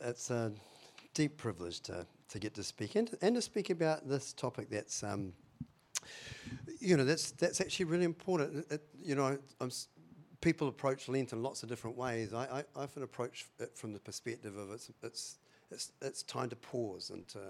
[0.00, 0.52] it's a
[1.14, 5.02] deep privilege to, to get to speak and, and to speak about this topic that's,
[5.02, 5.32] um,
[6.78, 8.58] you know, that's, that's actually really important.
[8.70, 9.70] It, it, you know, I'm,
[10.40, 12.32] people approach Lent in lots of different ways.
[12.32, 15.38] I, I, often approach it from the perspective of it's, it's,
[15.70, 17.40] it's, it's time to pause and to,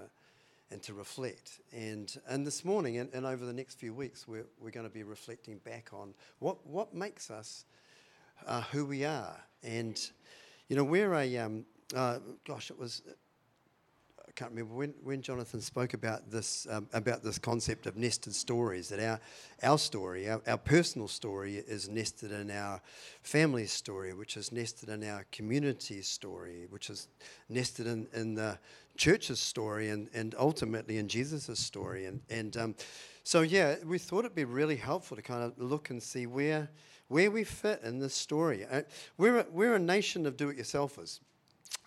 [0.70, 1.60] and to reflect.
[1.72, 4.92] And, and this morning and, and over the next few weeks, we're, we're going to
[4.92, 7.64] be reflecting back on what, what makes us
[8.46, 9.36] uh, who we are.
[9.62, 10.00] And,
[10.68, 11.64] you know, we're a, um,
[11.94, 13.02] uh, gosh, it was
[14.28, 18.32] I can't remember when, when Jonathan spoke about this um, about this concept of nested
[18.32, 18.88] stories.
[18.88, 19.20] That our
[19.62, 22.80] our story, our, our personal story, is nested in our
[23.22, 27.08] family story, which is nested in our community story, which is
[27.48, 28.56] nested in, in the
[28.96, 32.06] church's story, and, and ultimately in Jesus' story.
[32.06, 32.74] And and um,
[33.24, 36.70] so yeah, we thought it'd be really helpful to kind of look and see where
[37.08, 38.64] where we fit in this story.
[38.64, 38.82] Uh,
[39.18, 41.18] we're a, we're a nation of do-it-yourselfers,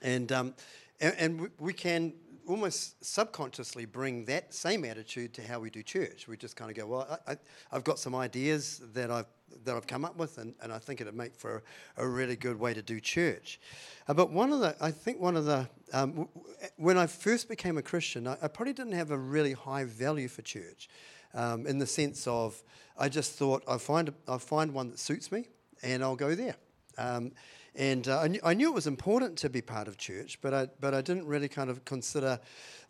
[0.01, 0.53] and um,
[0.99, 2.13] and, and we can
[2.47, 6.27] almost subconsciously bring that same attitude to how we do church.
[6.27, 7.37] We just kind of go, well, I,
[7.71, 9.27] have got some ideas that I've
[9.65, 11.63] that I've come up with, and, and I think it'd make for
[11.97, 13.59] a, a really good way to do church.
[14.07, 16.29] Uh, but one of the, I think one of the, um, w-
[16.77, 20.27] when I first became a Christian, I, I, probably didn't have a really high value
[20.27, 20.89] for church,
[21.35, 22.63] um, in the sense of
[22.97, 25.47] I just thought I find I find one that suits me,
[25.83, 26.55] and I'll go there.
[26.97, 27.31] Um,
[27.75, 30.53] and uh, I, knew, I, knew, it was important to be part of church, but
[30.53, 32.39] I, but I didn't really kind of consider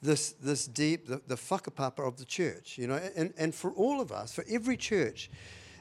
[0.01, 2.99] this, this deep, the, the whakapapa of the church, you know.
[3.15, 5.31] And, and for all of us, for every church,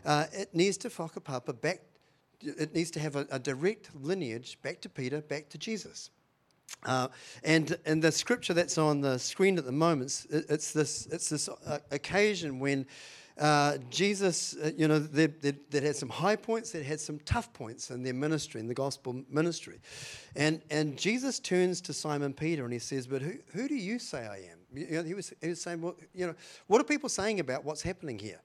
[0.04, 1.80] uh, it needs to whakapapa back,
[2.40, 6.10] it needs to have a, a, direct lineage back to Peter, back to Jesus.
[6.84, 7.08] Uh,
[7.44, 11.48] and, and the scripture that's on the screen at the moment, it's this, it's this
[11.48, 12.86] uh, occasion when
[13.38, 17.90] uh, Jesus, uh, you know, that had some high points, that had some tough points
[17.90, 19.80] in their ministry, in the gospel ministry.
[20.36, 23.98] And, and Jesus turns to Simon Peter and he says, But who, who do you
[23.98, 24.58] say I am?
[24.74, 26.34] You know, he, was, he was saying, Well, you know,
[26.66, 28.40] what are people saying about what's happening here?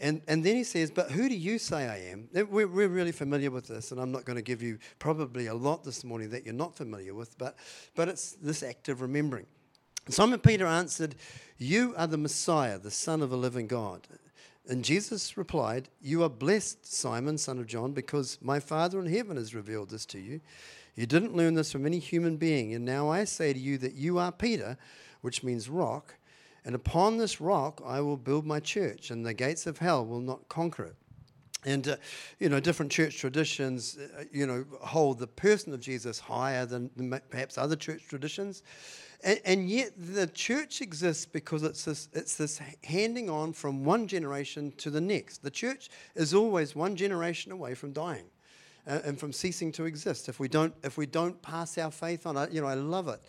[0.00, 2.28] And, and then he says, But who do you say I am?
[2.32, 5.54] We're, we're really familiar with this, and I'm not going to give you probably a
[5.54, 7.56] lot this morning that you're not familiar with, but,
[7.96, 9.46] but it's this act of remembering.
[10.08, 11.16] Simon Peter answered,
[11.58, 14.06] You are the Messiah, the Son of the living God.
[14.68, 19.38] And Jesus replied, You are blessed, Simon, son of John, because my Father in heaven
[19.38, 20.40] has revealed this to you.
[20.94, 22.74] You didn't learn this from any human being.
[22.74, 24.76] And now I say to you that you are Peter,
[25.22, 26.14] which means rock.
[26.64, 30.20] And upon this rock I will build my church, and the gates of hell will
[30.20, 30.96] not conquer it.
[31.64, 31.96] And, uh,
[32.38, 36.90] you know, different church traditions, uh, you know, hold the person of Jesus higher than,
[36.94, 38.62] than perhaps other church traditions.
[39.24, 44.06] And, and, yet the church exists because it's this, it's this handing on from one
[44.06, 45.42] generation to the next.
[45.42, 48.26] The church is always one generation away from dying
[48.86, 52.26] uh, and from ceasing to exist if we don't, if we don't pass our faith
[52.26, 52.36] on.
[52.36, 53.20] I, you know, I love it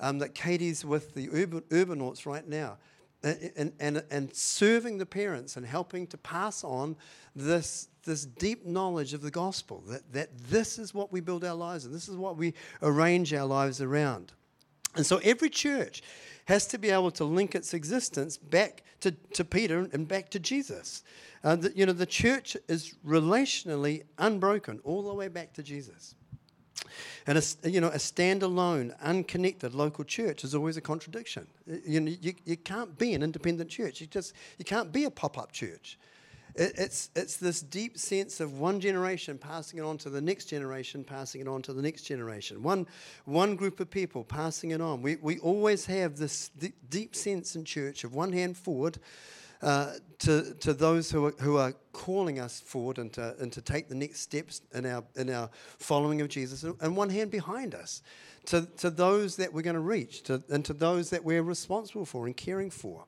[0.00, 2.78] um, that Katie's with the urban, Urbanites right now.
[3.22, 6.94] And, and, and serving the parents and helping to pass on
[7.34, 11.54] this, this deep knowledge of the gospel that, that this is what we build our
[11.54, 14.34] lives and this is what we arrange our lives around.
[14.94, 16.02] And so every church
[16.46, 20.38] has to be able to link its existence back to, to Peter and back to
[20.38, 21.02] Jesus.
[21.42, 26.14] Uh, the, you know, the church is relationally unbroken all the way back to Jesus.
[27.26, 31.46] And a, you know, a standalone, unconnected local church is always a contradiction.
[31.66, 34.00] You, know, you, you can't be an independent church.
[34.00, 35.98] You just you can't be a pop-up church.
[36.56, 41.02] It's, it's this deep sense of one generation passing it on to the next generation,
[41.02, 42.62] passing it on to the next generation.
[42.62, 42.86] One,
[43.24, 45.02] one group of people passing it on.
[45.02, 46.50] We, we always have this
[46.90, 48.98] deep sense in church of one hand forward
[49.62, 53.60] uh, to, to those who are, who are calling us forward and to, and to
[53.60, 55.48] take the next steps in our, in our
[55.78, 58.02] following of Jesus, and one hand behind us
[58.46, 62.04] to, to those that we're going to reach, to, and to those that we're responsible
[62.04, 63.04] for and caring for.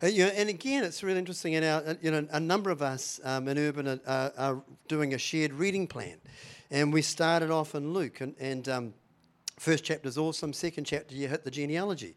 [0.00, 1.54] Uh, you know, and again, it's really interesting.
[1.54, 5.14] In our, you know, a number of us um, in Urban are, are, are, doing
[5.14, 6.18] a shared reading plan,
[6.70, 8.94] and we started off in Luke, and, and um,
[9.58, 10.52] first chapter is awesome.
[10.52, 12.14] Second chapter, you hit the genealogy,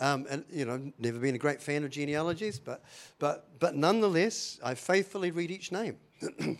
[0.00, 2.84] um, and you know, never been a great fan of genealogies, but
[3.18, 5.96] but but nonetheless, I faithfully read each name.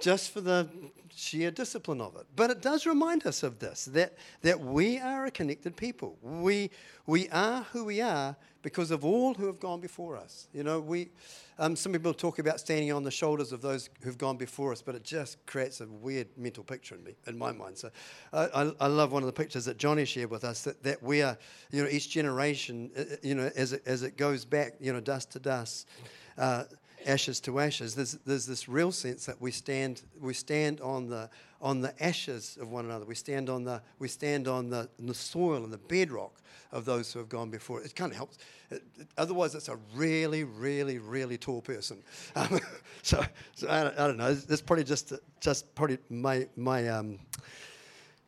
[0.00, 0.68] just for the
[1.14, 2.26] sheer discipline of it.
[2.36, 6.18] But it does remind us of this that, that we are a connected people.
[6.22, 6.70] We,
[7.06, 8.36] we are who we are
[8.66, 10.48] because of all who have gone before us.
[10.52, 11.10] You know, we,
[11.56, 14.82] um, some people talk about standing on the shoulders of those who've gone before us,
[14.82, 17.78] but it just creates a weird mental picture in me, in my mind.
[17.78, 17.90] So
[18.32, 21.00] I, I, I love one of the pictures that Johnny shared with us that, that
[21.00, 21.38] we are,
[21.70, 24.92] you know, each generation, uh, uh, you know, as it, as it goes back, you
[24.92, 25.88] know, dust to dust.
[26.36, 26.64] Uh,
[27.06, 27.94] ashes to ashes.
[27.94, 31.30] There's, there's this real sense that we stand, we stand on the,
[31.60, 33.04] on the ashes of one another.
[33.04, 36.42] We stand on the, we stand on the, the soil and the bedrock
[36.72, 37.82] of those who have gone before.
[37.82, 38.38] It kind of helps.
[38.70, 42.02] It, it, otherwise, it's a really, really, really tall person.
[42.34, 42.60] Um,
[43.02, 43.24] so,
[43.54, 44.34] so I, don't, I, don't, know.
[44.34, 47.18] That's probably just just probably my my um,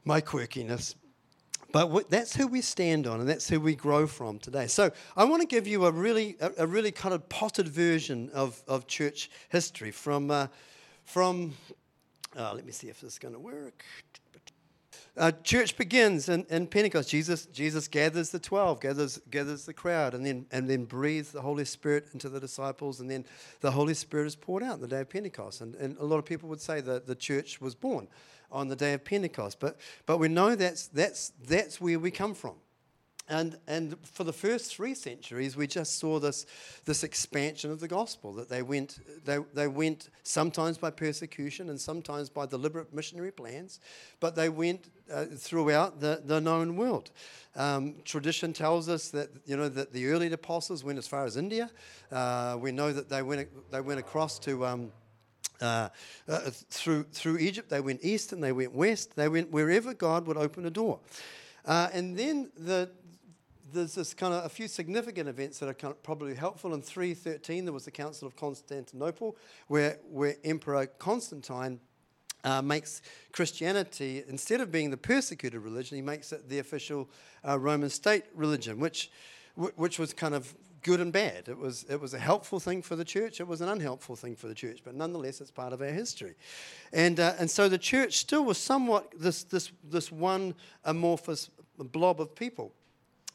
[0.04, 0.94] my quirkiness.
[1.70, 4.68] But that's who we stand on, and that's who we grow from today.
[4.68, 8.30] So I want to give you a really, a, a really kind of potted version
[8.32, 10.46] of, of church history from, uh,
[11.04, 11.52] from
[12.36, 13.84] uh, let me see if this is going to work.
[15.16, 17.10] Uh, church begins in, in Pentecost.
[17.10, 21.40] Jesus, Jesus gathers the 12, gathers, gathers the crowd, and then, and then breathes the
[21.40, 23.24] Holy Spirit into the disciples, and then
[23.60, 25.60] the Holy Spirit is poured out on the day of Pentecost.
[25.60, 28.06] And, and a lot of people would say that the church was born
[28.52, 29.58] on the day of Pentecost.
[29.58, 32.54] But, but we know that's, that's, that's where we come from.
[33.28, 36.46] And, and for the first three centuries, we just saw this,
[36.86, 41.78] this expansion of the gospel that they went, they, they went sometimes by persecution and
[41.78, 43.80] sometimes by deliberate missionary plans,
[44.18, 47.10] but they went uh, throughout the, the known world.
[47.54, 51.36] Um, tradition tells us that, you know, that the early apostles went as far as
[51.36, 51.70] India.
[52.10, 54.64] Uh, we know that they went, they went across to.
[54.64, 54.92] Um,
[55.60, 55.88] uh,
[56.28, 56.38] uh,
[56.70, 59.16] through, through Egypt, they went east and they went west.
[59.16, 61.00] They went wherever God would open a door.
[61.64, 62.88] Uh, and then the,
[63.72, 66.74] there's this kind of a few significant events that are kind of probably helpful.
[66.74, 69.36] In 313, there was the Council of Constantinople,
[69.66, 71.80] where, where Emperor Constantine
[72.44, 77.08] uh, makes Christianity, instead of being the persecuted religion, he makes it the official
[77.46, 79.10] uh, Roman state religion, which,
[79.54, 81.48] which was kind of good and bad.
[81.48, 84.36] It was, it was a helpful thing for the church, it was an unhelpful thing
[84.36, 86.34] for the church, but nonetheless, it's part of our history.
[86.92, 90.54] And, uh, and so the church still was somewhat this, this, this one
[90.84, 92.72] amorphous blob of people.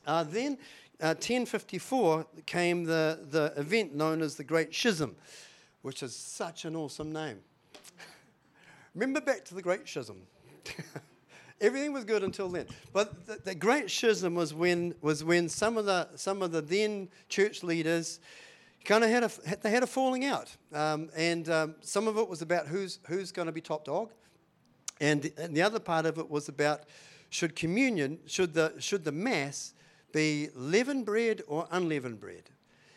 [0.06, 0.58] Uh, then,
[1.02, 5.16] uh, 1054 came the, the event known as the Great Schism,
[5.82, 7.40] which is such an awesome name.
[8.96, 10.22] Remember back to the Great Schism.
[11.62, 12.68] Everything was good until then.
[12.92, 16.62] But the, the, Great Schism was when, was when some, of the, some of the
[16.62, 18.20] then church leaders
[18.84, 20.56] kind of had a, they had a falling out.
[20.74, 24.12] Um, and um, some of it was about who's, who's going to be top dog.
[25.00, 26.84] And the, and the other part of it was about
[27.30, 29.74] should communion, should the, should the Mass
[30.14, 32.44] be leavened bread or unleavened bread.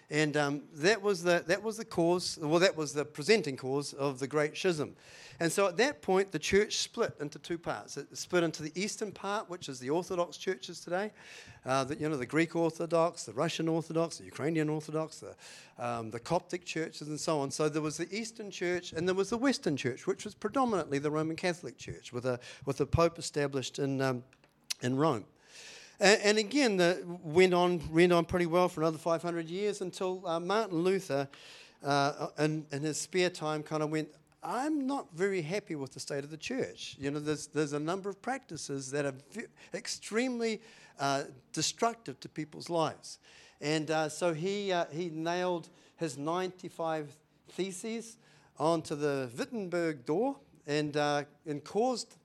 [0.09, 3.93] And um, that, was the, that was the cause, well, that was the presenting cause
[3.93, 4.95] of the Great Schism.
[5.41, 7.97] And so at that point, the church split into two parts.
[7.97, 11.11] It split into the eastern part, which is the Orthodox churches today,
[11.67, 15.35] uh, the, you know, the Greek Orthodox, the Russian Orthodox, the Ukrainian Orthodox, the,
[15.85, 17.51] um, the Coptic churches, and so on.
[17.51, 21.01] So there was the Eastern Church and there was the Western Church, which was predominantly
[21.01, 24.23] the Roman Catholic Church, with a, with a pope established in, um,
[24.83, 25.25] in Rome.
[25.99, 30.27] And, and again, the, went on went on pretty well for another 500 years until
[30.27, 31.29] uh, Martin Luther,
[31.85, 34.09] uh, in, in his spare time, kind of went.
[34.43, 36.97] I'm not very happy with the state of the church.
[37.01, 39.15] You know, there's there's a number of practices that are
[39.75, 40.61] extremely
[41.01, 43.19] uh, destructive to people's lives,
[43.61, 47.17] and uh, so he uh, he nailed his 95
[47.49, 48.19] theses
[48.59, 52.17] onto the Wittenberg door and uh, and caused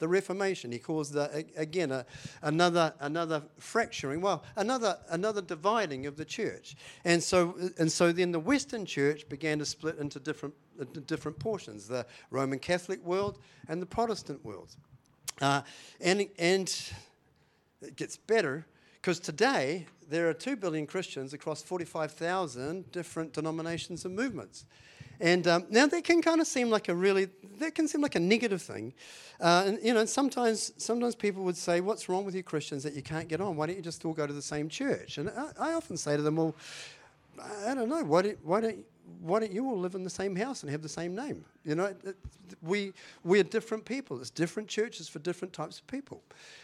[0.00, 0.72] the Reformation.
[0.72, 2.04] He caused, the, again, a,
[2.42, 6.74] another, another fracturing, well, another, another dividing of the church.
[7.04, 10.54] And so, and so then the Western church began to split into different,
[11.06, 13.38] different portions the Roman Catholic world
[13.68, 14.74] and the Protestant world.
[15.40, 15.62] Uh,
[16.00, 16.92] and, and
[17.82, 24.14] it gets better because today there are 2 billion Christians across 45,000 different denominations and
[24.16, 24.64] movements.
[25.20, 28.14] And um, now that can kind of seem like a really, that can seem like
[28.14, 28.94] a negative thing.
[29.38, 32.94] Uh, and, you know, sometimes, sometimes people would say, what's wrong with you Christians that
[32.94, 33.56] you can't get on?
[33.56, 35.18] Why don't you just all go to the same church?
[35.18, 36.54] And I, I often say to them, well,
[37.66, 38.84] I don't know, why don't, why don't,
[39.22, 41.44] why don't you all live in the same house and have the same name?
[41.64, 42.16] You know, it,
[42.62, 42.92] we,
[43.24, 44.20] we're different people.
[44.20, 46.22] It's different churches for different types of people.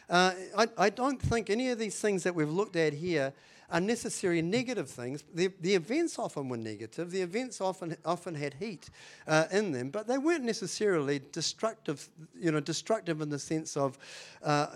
[0.08, 3.32] Uh, I, I don't think any of these things that we've looked at here
[3.70, 5.24] are necessarily negative things.
[5.34, 7.10] The, the events often were negative.
[7.10, 8.88] The events often often had heat
[9.26, 12.08] uh, in them, but they weren't necessarily destructive.
[12.38, 13.98] You know, destructive in the sense of,
[14.42, 14.66] uh,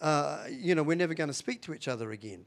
[0.00, 2.44] uh, you know, we're never going to speak to each other again.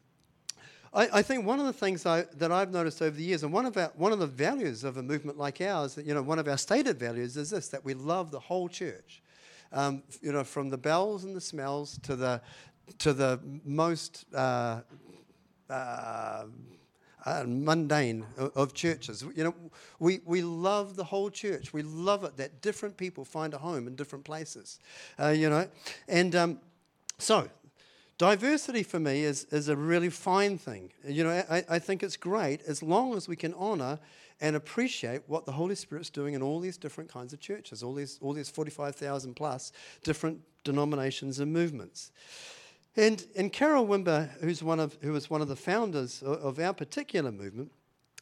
[0.93, 3.51] I, I, think one of the things I, that I've noticed over the years, and
[3.51, 6.21] one of our, one of the values of a movement like ours, that, you know,
[6.21, 9.21] one of our stated values is this: that we love the whole church.
[9.71, 12.41] Um, you know, from the bells and the smells to the
[12.99, 14.81] to the most uh,
[15.73, 16.45] uh,
[17.25, 19.23] uh, mundane of, of, churches.
[19.35, 19.55] You know,
[19.99, 21.71] we, we love the whole church.
[21.71, 24.79] We love it that different people find a home in different places.
[25.17, 25.67] Uh, you know,
[26.07, 26.59] and um,
[27.17, 27.49] so
[28.17, 30.91] diversity for me is, is a really fine thing.
[31.07, 33.99] You know, I, I think it's great as long as we can honour
[34.41, 37.93] and appreciate what the Holy Spirit's doing in all these different kinds of churches, all
[37.93, 39.71] these, all these 45,000 plus
[40.03, 42.11] different denominations and movements.
[42.95, 46.73] And, and Carol Wimber, who's one of, who was one of the founders of, our
[46.73, 47.71] particular movement,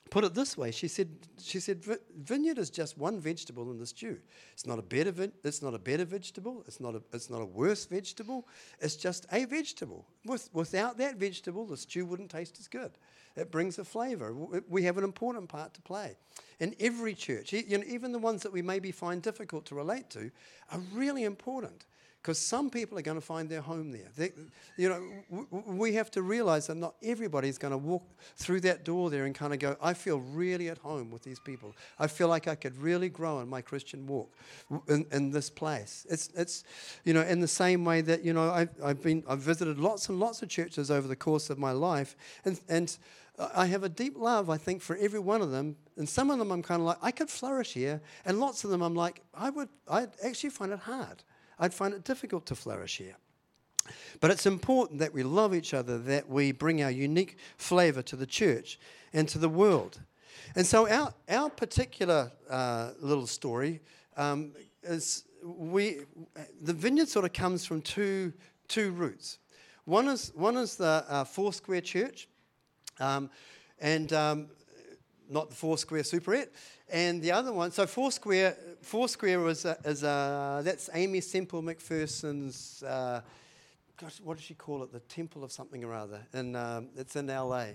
[0.09, 0.71] put it this way.
[0.71, 1.09] She said,
[1.41, 1.83] she said
[2.17, 4.17] vineyard is just one vegetable in the stew.
[4.53, 5.13] It's not a better,
[5.43, 6.63] it's not a better vegetable.
[6.67, 8.47] It's not a, it's not a worse vegetable.
[8.79, 10.05] It's just a vegetable.
[10.25, 12.91] With, without that vegetable, the stew wouldn't taste as good.
[13.35, 14.33] It brings a flavour.
[14.69, 16.17] We have an important part to play.
[16.59, 20.09] And every church, you know, even the ones that we maybe find difficult to relate
[20.11, 20.31] to,
[20.71, 21.85] are really important
[22.21, 24.07] because some people are going to find their home there.
[24.15, 24.31] They,
[24.77, 25.01] you know,
[25.31, 28.03] w- we have to realize that not everybody's going to walk
[28.35, 31.39] through that door there and kind of go, I feel really at home with these
[31.39, 31.75] people.
[31.97, 34.35] I feel like I could really grow in my Christian walk
[34.87, 36.05] in, in this place.
[36.09, 36.63] It's, it's,
[37.05, 40.07] you know, in the same way that, you know, I've, I've been, I've visited lots
[40.09, 42.95] and lots of churches over the course of my life, and, and
[43.55, 45.75] I have a deep love, I think, for every one of them.
[45.97, 48.01] And some of them I'm kind of like, I could flourish here.
[48.25, 51.23] And lots of them I'm like, I would, I'd actually find it hard.
[51.61, 53.15] I'd find it difficult to flourish here.
[54.19, 58.15] But it's important that we love each other, that we bring our unique flavour to
[58.15, 58.79] the church
[59.13, 59.99] and to the world.
[60.55, 63.79] And so, our, our particular uh, little story
[64.17, 64.51] um,
[64.83, 66.01] is we,
[66.61, 68.33] the vineyard sort of comes from two,
[68.67, 69.37] two roots.
[69.85, 72.27] One is, one is the uh, Foursquare Church,
[72.99, 73.29] um,
[73.79, 74.47] and um,
[75.31, 76.49] not the Foursquare Superette.
[76.89, 82.83] And the other one, so Foursquare, Foursquare was a, is a, that's Aimee Semple McPherson's,
[82.83, 83.21] uh,
[83.99, 84.91] gosh, what does she call it?
[84.91, 86.21] The Temple of something or other.
[86.33, 87.67] And um, it's in LA.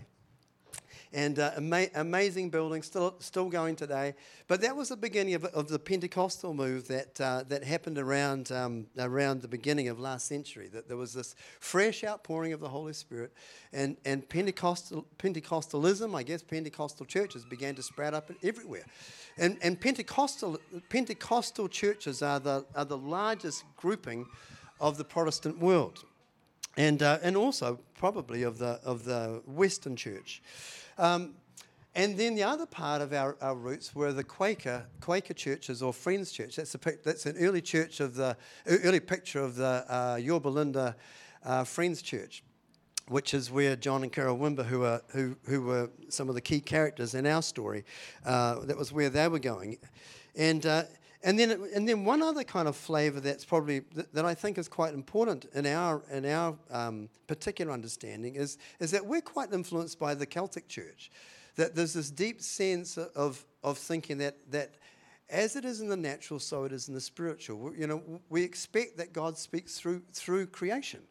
[1.12, 4.14] And uh, ama- amazing building, still, still going today.
[4.48, 8.50] But that was the beginning of, of the Pentecostal move that, uh, that happened around,
[8.52, 10.68] um, around the beginning of last century.
[10.68, 13.32] That there was this fresh outpouring of the Holy Spirit.
[13.72, 18.84] And, and Pentecostal, Pentecostalism, I guess Pentecostal churches began to sprout up everywhere.
[19.38, 20.58] And, and Pentecostal,
[20.88, 24.26] Pentecostal churches are the, are the largest grouping
[24.80, 26.04] of the Protestant world
[26.76, 30.42] and, uh, and also probably of the, of the Western church.
[30.98, 31.34] Um,
[31.94, 35.94] and then the other part of our, our roots were the Quaker Quaker churches or
[35.94, 36.56] Friends Church.
[36.56, 40.94] That's, a, that's an early church of the early picture of the uh, Linda
[41.42, 42.42] uh, Friends Church,
[43.08, 46.42] which is where John and Carol Wimber, who are who, who were some of the
[46.42, 47.82] key characters in our story,
[48.26, 49.78] uh, that was where they were going,
[50.34, 50.82] and uh,
[51.22, 54.58] and then, and then one other kind of flavour that's probably th- that I think
[54.58, 59.52] is quite important in our in our um, particular understanding is is that we're quite
[59.52, 61.10] influenced by the Celtic Church,
[61.56, 64.74] that there's this deep sense of of thinking that that
[65.28, 67.74] as it is in the natural, so it is in the spiritual.
[67.74, 71.02] You know, we expect that God speaks through through creation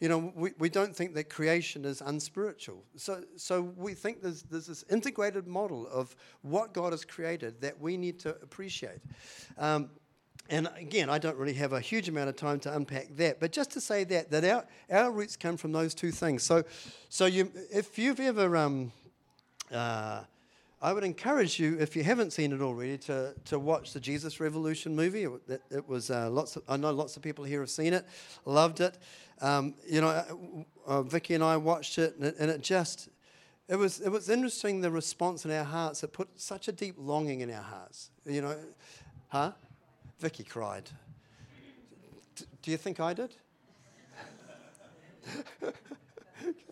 [0.00, 2.82] you know, we, we don't think that creation is unspiritual.
[2.96, 7.78] So, so we think there's, there's this integrated model of what God has created that
[7.78, 9.00] we need to appreciate.
[9.58, 9.90] Um,
[10.48, 13.52] and again, I don't really have a huge amount of time to unpack that, but
[13.52, 16.42] just to say that that our, our roots come from those two things.
[16.42, 16.64] So,
[17.08, 18.90] so you, if you've ever, um,
[19.70, 20.22] uh,
[20.82, 24.40] I would encourage you, if you haven't seen it already, to, to watch the Jesus
[24.40, 25.24] Revolution movie.
[25.24, 26.56] It, it was uh, lots.
[26.56, 28.06] Of, I know lots of people here have seen it,
[28.46, 28.96] loved it.
[29.42, 30.24] Um, you know, uh,
[30.86, 33.10] uh, Vicky and I watched it, and it, and it just,
[33.68, 36.02] it was, it was interesting the response in our hearts.
[36.02, 38.10] It put such a deep longing in our hearts.
[38.24, 38.56] You know,
[39.28, 39.52] huh?
[40.18, 40.88] Vicky cried.
[42.36, 43.34] D- do you think I did?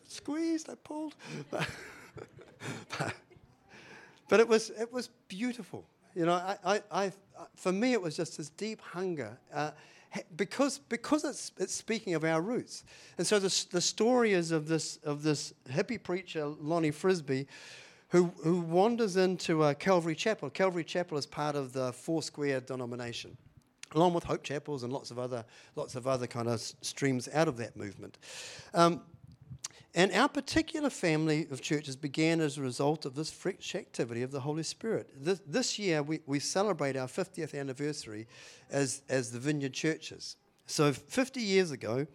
[0.09, 1.15] Squeezed, I pulled.
[4.29, 5.85] but it was, it was beautiful.
[6.15, 7.13] You know, I, I, I,
[7.57, 9.39] for me, it was just this deep hunger.
[9.53, 9.71] Uh,
[10.37, 12.85] because, because it's, it's speaking of our roots.
[13.19, 17.47] And so the, the story is of this, of this hippie preacher, Lonnie Frisbee,
[18.09, 20.49] who, who wanders into a Calvary Chapel.
[20.49, 23.37] Calvary Chapel is part of the Foursquare denomination,
[23.95, 25.45] along with Hope Chapels and lots of other,
[25.77, 28.17] lots of other kind of streams out of that movement.
[28.73, 29.03] Um,
[29.95, 34.31] and our particular family of churches began as a result of this fresh activity of
[34.31, 35.09] the Holy Spirit.
[35.17, 38.27] This, this year, we, we celebrate our 50th anniversary
[38.71, 40.37] as, as the Vineyard Churches.
[40.67, 42.07] So, 50 years ago,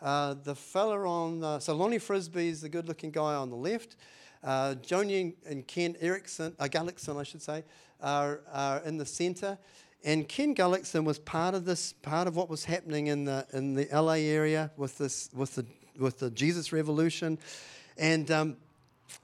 [0.00, 3.56] uh, the fella on, uh, so Lonnie Frisbee is the good looking guy on the
[3.56, 3.96] left.
[4.42, 7.62] Uh, Joni and Ken Erickson, uh, Gullickson, I should say,
[8.00, 9.58] are, are in the centre.
[10.04, 13.74] And Ken Gullickson was part of this, part of what was happening in the in
[13.74, 15.64] the LA area with this with the
[15.98, 17.38] with the Jesus Revolution,
[17.96, 18.56] and um,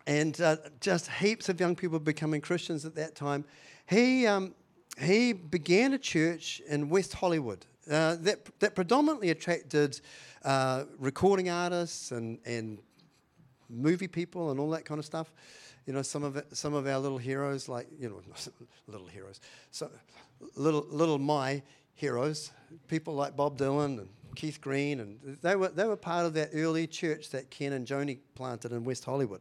[0.06, 3.44] and uh, just heaps of young people becoming Christians at that time.
[3.86, 4.54] He um,
[5.00, 10.00] he began a church in West Hollywood uh, that that predominantly attracted
[10.44, 12.78] uh, recording artists and and
[13.68, 15.32] movie people and all that kind of stuff.
[15.86, 18.20] You know, some of it, some of our little heroes, like you know,
[18.86, 19.90] little heroes, so
[20.54, 21.62] little little my
[21.94, 22.50] heroes,
[22.86, 24.08] people like Bob Dylan and
[24.38, 27.84] Keith Green, and they were they were part of that early church that Ken and
[27.84, 29.40] Joni planted in West Hollywood,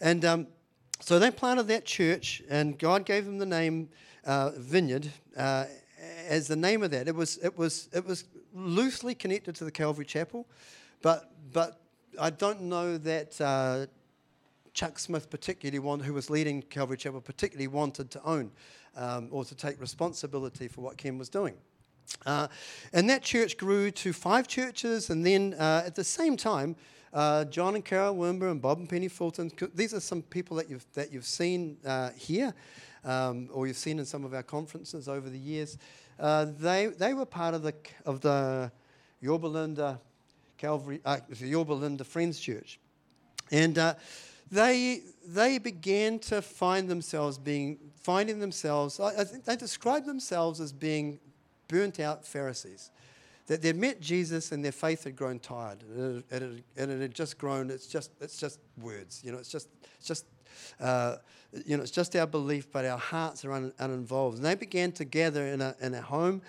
[0.00, 0.46] and um,
[0.98, 3.90] so they planted that church, and God gave them the name
[4.24, 5.66] uh, Vineyard uh,
[6.26, 7.06] as the name of that.
[7.06, 10.46] It was it was it was loosely connected to the Calvary Chapel,
[11.02, 11.80] but but
[12.18, 13.40] I don't know that.
[13.40, 13.86] Uh,
[14.72, 18.50] Chuck Smith, particularly one who was leading Calvary Chapel, particularly wanted to own
[18.96, 21.54] um, or to take responsibility for what Ken was doing.
[22.26, 22.48] Uh,
[22.92, 26.76] and that church grew to five churches, and then uh, at the same time,
[27.12, 29.50] uh, John and Carol Wimber and Bob and Penny Fulton.
[29.74, 32.54] These are some people that you've that you've seen uh, here,
[33.04, 35.78] um, or you've seen in some of our conferences over the years.
[36.18, 38.72] Uh, they they were part of the of the
[39.20, 40.00] Yorba Linda
[40.56, 42.80] Calvary, uh, the Yorba Linda Friends Church,
[43.50, 43.78] and
[44.50, 48.98] they they began to find themselves being finding themselves.
[48.98, 51.20] I, I think they described themselves as being
[51.68, 52.90] burnt out Pharisees.
[53.46, 57.36] That they'd met Jesus and their faith had grown tired, and it, it had just
[57.36, 57.68] grown.
[57.68, 59.38] It's just, it's just words, you know.
[59.38, 59.68] It's just,
[59.98, 60.24] it's just,
[60.80, 61.16] uh,
[61.66, 64.38] you know, it's just our belief, but our hearts are un, uninvolved.
[64.38, 66.40] And they began to gather in a, in a home,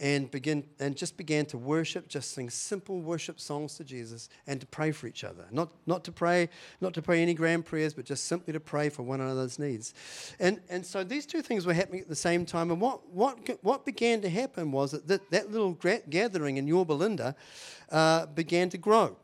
[0.00, 4.60] and begin and just began to worship, just sing simple worship songs to Jesus and
[4.60, 5.46] to pray for each other.
[5.50, 6.48] Not not to pray,
[6.80, 9.94] not to pray any grand prayers, but just simply to pray for one another's needs.
[10.40, 12.70] And and so these two things were happening at the same time.
[12.70, 15.78] And what what what began to happen was that that, that little
[16.10, 17.36] gathering in Yorba Linda
[17.90, 19.16] uh, began to grow,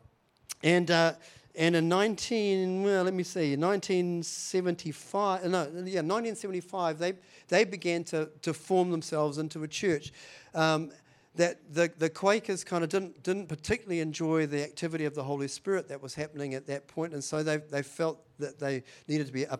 [0.62, 0.90] and.
[0.90, 1.14] Uh,
[1.60, 7.12] and in 19, well, let me see, 1975, no, yeah, 1975, they,
[7.48, 10.10] they began to, to form themselves into a church.
[10.54, 10.90] Um,
[11.34, 15.48] that the, the Quakers kind of didn't, didn't particularly enjoy the activity of the Holy
[15.48, 19.26] Spirit that was happening at that point, and so they, they felt that they needed
[19.26, 19.58] to be a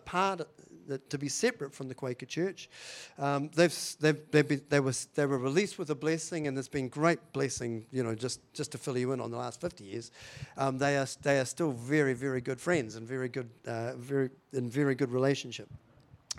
[0.87, 2.69] part, to be separate from the Quaker Church.
[3.17, 6.67] Um, they've, they've, they've been, they, was, they were released with a blessing, and there's
[6.67, 9.83] been great blessing, you know, just, just to fill you in on the last 50
[9.83, 10.11] years.
[10.57, 14.29] Um, they, are, they are still very, very good friends and very good, uh, very,
[14.53, 15.67] in very good relationship.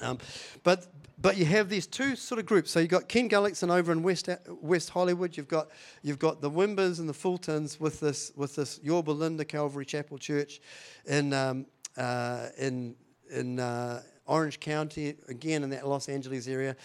[0.01, 0.19] Um,
[0.63, 0.87] but
[1.23, 2.73] but you have these two sort of groups.
[2.73, 4.29] So you've got Ken Gullickson over in West
[4.61, 5.37] West Hollywood.
[5.37, 5.69] You've got
[6.03, 10.19] you've got the Wimbers and the Fultons with this with this Yorba Linda Calvary Chapel
[10.19, 10.61] Church
[11.07, 12.97] in um, uh, in
[13.31, 16.77] in uh, Orange County again in that Los Angeles area.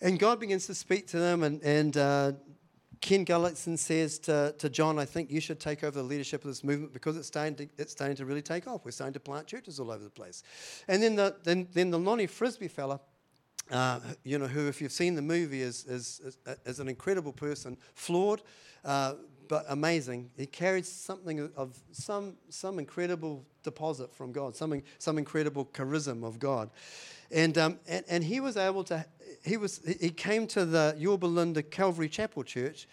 [0.00, 2.32] And God begins to speak to them, and and uh,
[3.00, 6.48] Ken Gullickson says to, to John, I think you should take over the leadership of
[6.48, 8.84] this movement because it's starting to, it's starting to really take off.
[8.84, 10.42] We're starting to plant churches all over the place.
[10.88, 13.00] And then the, then, then the Lonnie Frisbee fella,
[13.70, 17.32] uh, you know, who, if you've seen the movie, is, is, is, is an incredible
[17.32, 18.42] person, flawed,
[18.84, 19.14] uh,
[19.48, 20.30] but amazing.
[20.36, 26.38] He carried something of some, some incredible deposit from God, some, some incredible charisma of
[26.38, 26.70] God.
[27.30, 29.04] And, um, and, and he was able to
[29.44, 32.88] he, was, he came to the Yorba Linda Calvary Chapel Church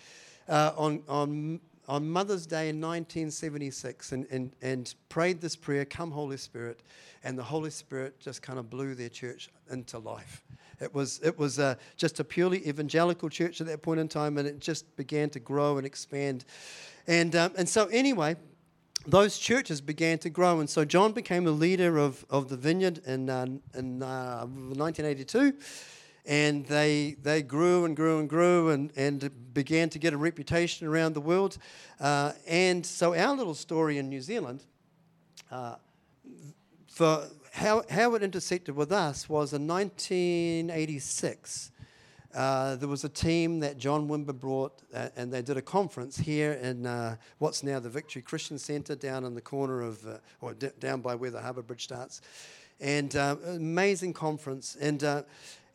[0.48, 6.12] uh, on, on, on Mother's Day in 1976 and, and, and prayed this prayer, Come
[6.12, 6.82] Holy Spirit,
[7.24, 10.44] and the Holy Spirit just kind of blew their church into life.
[10.82, 14.38] It was, it was uh, just a purely evangelical church at that point in time,
[14.38, 16.46] and it just began to grow and expand.
[17.08, 18.36] And, um, and so, anyway,
[19.08, 20.60] those churches began to grow.
[20.60, 23.46] And so John became the leader of, of the vineyard in, uh,
[23.76, 25.54] in uh, 1982
[26.26, 30.88] and they, they grew and grew and grew and, and began to get a reputation
[30.88, 31.58] around the world.
[32.00, 34.64] Uh, and so our little story in New Zealand,
[35.52, 35.76] uh,
[36.88, 41.72] for how, how it intersected with us was in 1986.
[42.34, 46.18] Uh, there was a team that John Wimber brought, uh, and they did a conference
[46.18, 50.18] here in uh, what's now the Victory Christian Centre down in the corner of, uh,
[50.42, 52.20] or d- down by where the Harbour Bridge starts.
[52.82, 54.76] And uh, amazing conference.
[54.82, 55.24] And uh,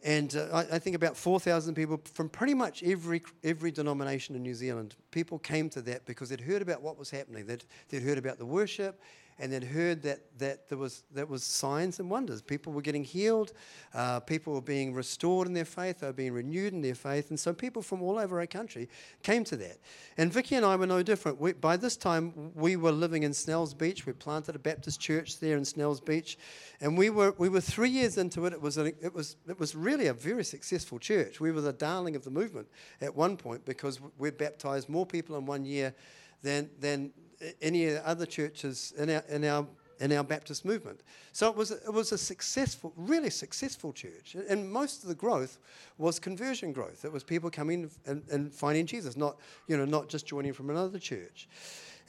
[0.02, 4.42] and uh, I, I, think about 4,000 people from pretty much every, every denomination in
[4.42, 4.96] New Zealand.
[5.10, 7.46] People came to that because they'd heard about what was happening.
[7.46, 9.00] They'd, they'd heard about the worship
[9.40, 12.42] and then heard that, that there was, that was signs and wonders.
[12.42, 13.52] People were getting healed,
[13.94, 17.30] uh, people were being restored in their faith, they were being renewed in their faith,
[17.30, 18.86] and so people from all over our country
[19.22, 19.78] came to that.
[20.18, 21.40] And Vicky and I were no different.
[21.40, 24.04] We, by this time, we were living in Snells Beach.
[24.04, 26.36] We planted a Baptist church there in Snells Beach,
[26.82, 28.52] and we were, we were three years into it.
[28.52, 31.40] It was, it, was, it was really a very successful church.
[31.40, 32.68] We were the darling of the movement
[33.00, 35.94] at one point because we baptized more people in one year
[36.42, 37.12] than, than
[37.60, 39.66] any other churches in our, in our
[40.00, 41.02] in our Baptist movement.
[41.32, 44.34] So it was, it was a successful, really successful church.
[44.48, 45.58] And most of the growth
[45.98, 47.04] was conversion growth.
[47.04, 49.36] It was people coming and, and finding Jesus, not,
[49.68, 51.48] you know, not just joining from another church.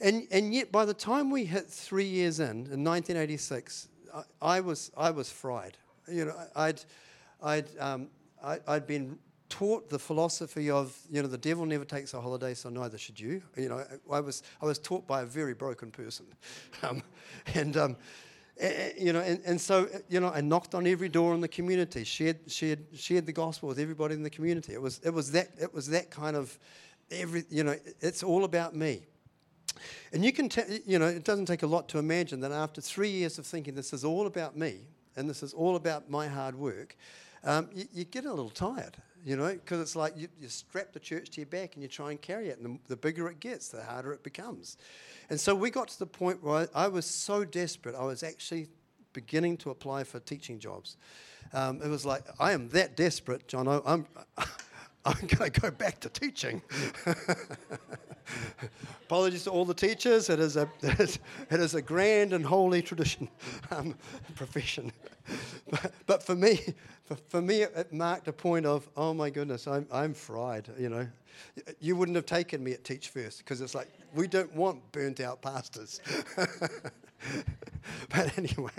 [0.00, 4.60] And, and yet, by the time we hit three years in, in 1986, I, I
[4.60, 5.76] was, I was fried.
[6.08, 6.80] You know, I'd,
[7.42, 8.08] I'd, um,
[8.42, 9.18] I, I'd been
[9.52, 13.20] taught the philosophy of you know the devil never takes a holiday, so neither should
[13.20, 13.42] you.
[13.54, 16.26] You know, I was I was taught by a very broken person,
[16.82, 17.02] um,
[17.54, 17.76] and.
[17.76, 17.96] Um,
[18.96, 22.04] you know, and, and so you know, I knocked on every door in the community,
[22.04, 24.74] shared shared shared the gospel with everybody in the community.
[24.74, 26.56] It was it was that it was that kind of
[27.10, 29.06] every you know, it's all about me.
[30.12, 32.80] And you can, t- you know, it doesn't take a lot to imagine that after
[32.80, 34.80] three years of thinking this is all about me
[35.16, 36.94] and this is all about my hard work,
[37.44, 40.92] um, you, you, get a little tired, you know, because it's like you, you, strap
[40.92, 42.58] the church to your back and you try and carry it.
[42.58, 44.76] And the, the, bigger it gets, the harder it becomes.
[45.30, 48.22] And so we got to the point where I, I was so desperate, I was
[48.22, 48.68] actually
[49.12, 50.96] beginning to apply for teaching jobs.
[51.52, 53.68] Um, it was like, I am that desperate, John.
[53.68, 54.06] I'm.
[55.04, 56.62] I'm going to go back to teaching.
[59.02, 60.30] Apologies to all the teachers.
[60.30, 61.18] It is a, it is,
[61.50, 63.28] it is a grand and holy tradition,
[63.72, 63.96] um,
[64.36, 64.92] profession.
[65.70, 66.60] But, but, for me,
[67.04, 70.68] for, for, me, it marked a point of, oh my goodness, I'm, I'm fried.
[70.78, 71.08] You know,
[71.80, 75.20] you wouldn't have taken me at Teach First because it's like we don't want burnt
[75.20, 76.00] out pastors.
[76.36, 78.70] but anyway.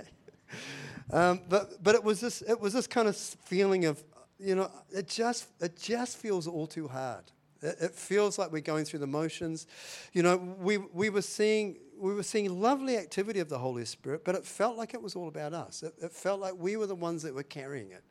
[1.11, 4.03] Um, but but it was this it was this kind of feeling of
[4.43, 7.23] you know, it just, it just feels all too hard.
[7.61, 9.67] It, it feels like we're going through the motions.
[10.13, 14.23] You know, we, we, were seeing, we were seeing lovely activity of the Holy Spirit,
[14.25, 15.83] but it felt like it was all about us.
[15.83, 18.03] It, it felt like we were the ones that were carrying it.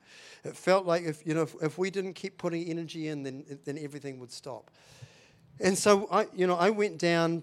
[0.44, 3.58] It felt like if, you know, if, if we didn't keep putting energy in, then,
[3.64, 4.70] then everything would stop.
[5.60, 7.42] And so I, you know, I went down.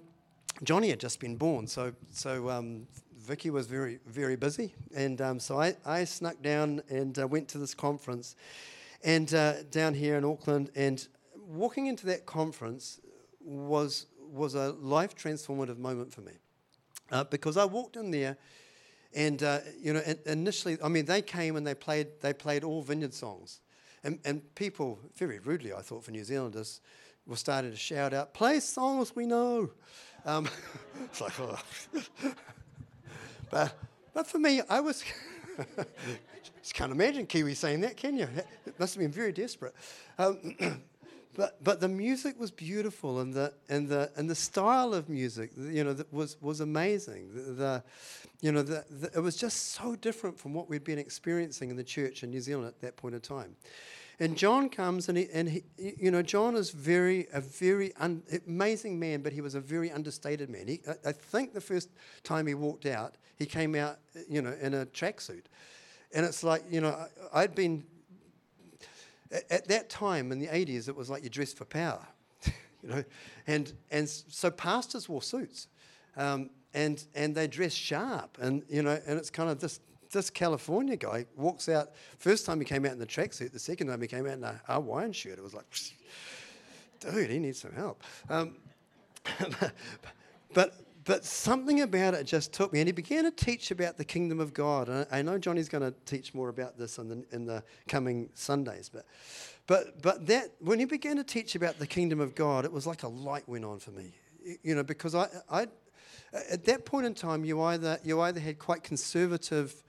[0.63, 5.39] Johnny had just been born, so so um, Vicky was very very busy, and um,
[5.39, 8.35] so I, I snuck down and uh, went to this conference,
[9.03, 12.99] and uh, down here in Auckland, and walking into that conference
[13.41, 16.33] was was a life transformative moment for me,
[17.11, 18.37] uh, because I walked in there,
[19.13, 22.81] and uh, you know, initially, I mean, they came and they played they played all
[22.81, 23.61] vineyard songs,
[24.03, 26.81] and and people very rudely, I thought, for New Zealanders,
[27.25, 29.69] were starting to shout out, "Play songs we know."
[30.25, 30.49] Um,
[31.05, 31.57] it's like, oh.
[33.49, 33.75] but
[34.13, 35.03] but for me, I was.
[36.69, 38.27] just can't imagine Kiwi saying that, can you?
[38.67, 39.73] It must have been very desperate.
[40.19, 40.55] Um,
[41.35, 45.49] but but the music was beautiful, and the and the and the style of music,
[45.57, 47.31] you know, was was amazing.
[47.33, 47.83] The, the
[48.41, 51.75] you know, the, the, it was just so different from what we'd been experiencing in
[51.75, 53.55] the church in New Zealand at that point in time.
[54.19, 58.21] And John comes and he, and he, you know, John is very a very un,
[58.47, 60.67] amazing man, but he was a very understated man.
[60.67, 61.89] He, I, I, think the first
[62.23, 63.97] time he walked out, he came out,
[64.29, 65.45] you know, in a tracksuit,
[66.13, 67.83] and it's like, you know, I'd been
[69.31, 72.05] at, at that time in the 80s, it was like you dressed for power,
[72.45, 73.03] you know,
[73.47, 75.67] and and so pastors wore suits.
[76.17, 79.79] Um, and and they dress sharp, and you know, and it's kind of this
[80.11, 81.91] this California guy walks out.
[82.17, 83.51] First time he came out in the tracksuit.
[83.51, 85.37] The second time he came out in a Hawaiian shirt.
[85.37, 85.65] It was like,
[86.99, 88.03] dude, he needs some help.
[88.29, 88.55] Um,
[90.53, 90.75] but
[91.09, 94.39] but something about it just took me, and he began to teach about the kingdom
[94.39, 94.89] of God.
[94.89, 98.29] And I, know Johnny's going to teach more about this in the, in the coming
[98.35, 99.07] Sundays, but
[99.65, 102.85] but but that when he began to teach about the kingdom of God, it was
[102.85, 104.13] like a light went on for me,
[104.61, 105.65] you know, because I I
[106.51, 109.81] at that point in time, you either you either had quite conservative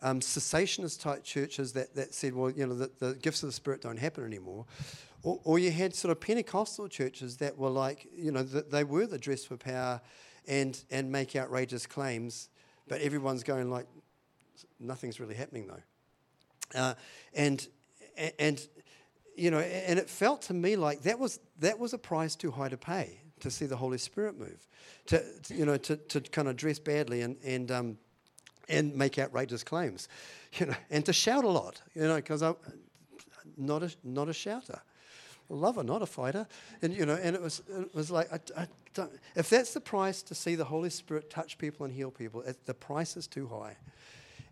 [0.00, 3.52] um, cessationist type churches that, that said, well, you know, the, the gifts of the
[3.52, 4.64] Spirit don't happen anymore.
[5.22, 8.82] Or, or, you had sort of Pentecostal churches that were like, you know, the, they
[8.82, 10.00] were the dress for power
[10.48, 12.48] and, and make outrageous claims,
[12.88, 13.86] but everyone's going like,
[14.80, 16.78] nothing's really happening though.
[16.78, 16.94] Uh,
[17.34, 17.66] and,
[18.38, 18.66] and,
[19.36, 22.50] you know, and it felt to me like that was, that was a price too
[22.50, 24.68] high to pay to see the Holy Spirit move,
[25.06, 27.98] to, you know, to, to kind of dress badly and, and um,
[28.68, 30.08] and make outrageous claims,
[30.54, 32.56] you know, and to shout a lot, you know, because I'm
[33.56, 34.80] not a, not a shouter.
[35.54, 36.46] Lover, not a fighter.
[36.80, 39.80] And, you know, and it was, it was like, I, I don't, if that's the
[39.80, 43.26] price to see the Holy Spirit touch people and heal people, it, the price is
[43.26, 43.76] too high.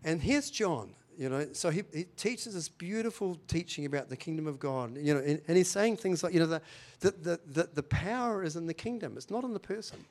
[0.03, 4.47] And here's John, you know, so he, he teaches this beautiful teaching about the kingdom
[4.47, 6.61] of God, you know, and, and he's saying things like, you know, the,
[7.01, 10.03] the, the, the, the power is in the kingdom, it's not in the person.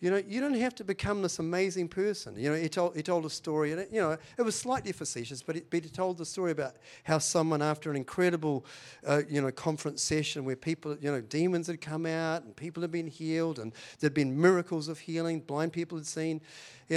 [0.00, 2.36] You know, you don't have to become this amazing person.
[2.38, 4.92] You know, he told, he told a story, and it, you know, it was slightly
[4.92, 8.64] facetious, but, but he told the story about how someone, after an incredible,
[9.04, 12.80] uh, you know, conference session where people, you know, demons had come out and people
[12.80, 16.40] had been healed and there'd been miracles of healing, blind people had seen,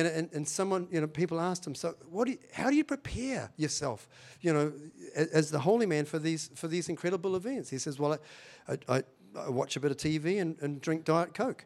[0.03, 2.75] know, and, and someone, you know, people asked him, so what do you, how do
[2.75, 4.07] you prepare yourself,
[4.41, 4.71] you know,
[5.15, 7.71] as, as the holy man for these, for these incredible events?
[7.71, 8.19] He says, well,
[8.67, 9.03] I, I,
[9.35, 11.65] I watch a bit of TV and, and drink Diet Coke.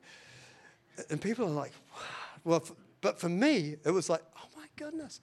[1.09, 1.71] And people are like,
[2.43, 5.21] well, f- but for me, it was like, oh my goodness,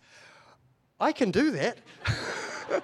[1.00, 1.78] I can do that.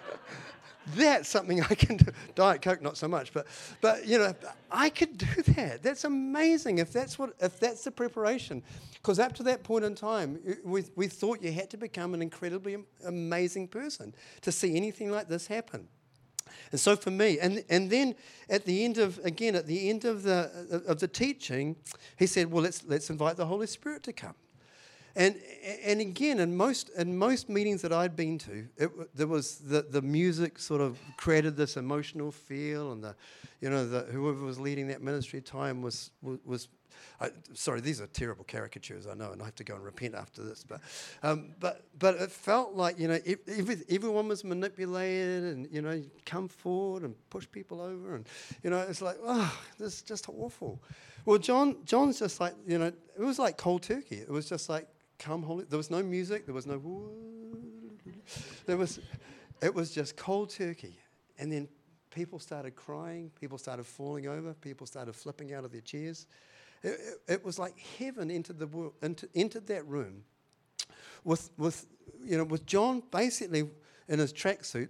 [0.96, 2.06] That's something I can do.
[2.34, 3.46] Diet Coke, not so much, but,
[3.80, 4.34] but you know,
[4.70, 5.82] I could do that.
[5.82, 8.62] That's amazing if that's, what, if that's the preparation.
[8.94, 12.22] Because up to that point in time, we, we thought you had to become an
[12.22, 15.88] incredibly amazing person to see anything like this happen.
[16.72, 18.14] And so for me, and, and then
[18.48, 21.76] at the end of, again, at the end of the, of the teaching,
[22.16, 24.34] he said, well, let's, let's invite the Holy Spirit to come.
[25.16, 25.34] And,
[25.84, 29.82] and again, in most, in most meetings that I'd been to, it, there was the,
[29.82, 33.16] the music sort of created this emotional feel, and the,
[33.60, 36.68] you know, the, whoever was leading that ministry time was, was, was
[37.20, 40.14] I, sorry, these are terrible caricatures, I know, and I have to go and repent
[40.14, 40.64] after this.
[40.64, 40.80] But,
[41.22, 46.02] um, but, but it felt like, you know, every, everyone was manipulated and, you know,
[46.24, 48.14] come forward and push people over.
[48.14, 48.26] And,
[48.62, 50.80] you know, it's like, oh, this is just awful.
[51.24, 54.16] Well, John, John's just like, you know, it was like cold turkey.
[54.16, 55.64] It was just like, come, holy.
[55.64, 56.46] There was no music.
[56.46, 56.80] There was no,
[58.66, 59.00] there was,
[59.60, 60.98] it was just cold turkey.
[61.38, 61.68] And then
[62.10, 63.30] people started crying.
[63.38, 64.54] People started falling over.
[64.54, 66.26] People started flipping out of their chairs.
[66.82, 70.24] It, it, was like heaven entered, the world, into, entered that room
[71.24, 71.86] with, with,
[72.24, 73.68] you know, with John basically
[74.08, 74.88] in his tracksuit,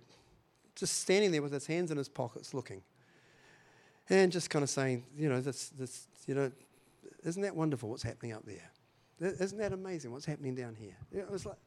[0.74, 2.82] just standing there with his hands in his pockets looking.
[4.10, 6.50] And just kind of saying, you know, this, this, you know,
[7.24, 8.70] isn't that wonderful what's happening up there?
[9.20, 10.96] Isn't that amazing what's happening down here?
[11.12, 11.58] It was like,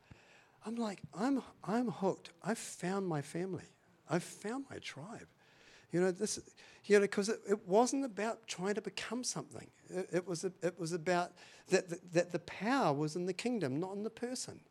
[0.66, 2.32] I'm like, I'm, I'm hooked.
[2.44, 3.66] I've found my family.
[4.10, 5.28] I've found my tribe.
[5.92, 6.40] You know, this,
[6.86, 9.68] you know, because it, it, wasn't about trying to become something.
[9.90, 11.32] It, it was, a, it was about
[11.70, 14.62] that the, that the power was in the kingdom, not in the person.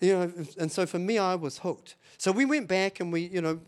[0.00, 1.94] You know, and so for me, I was hooked.
[2.18, 3.60] So we went back and we, you know,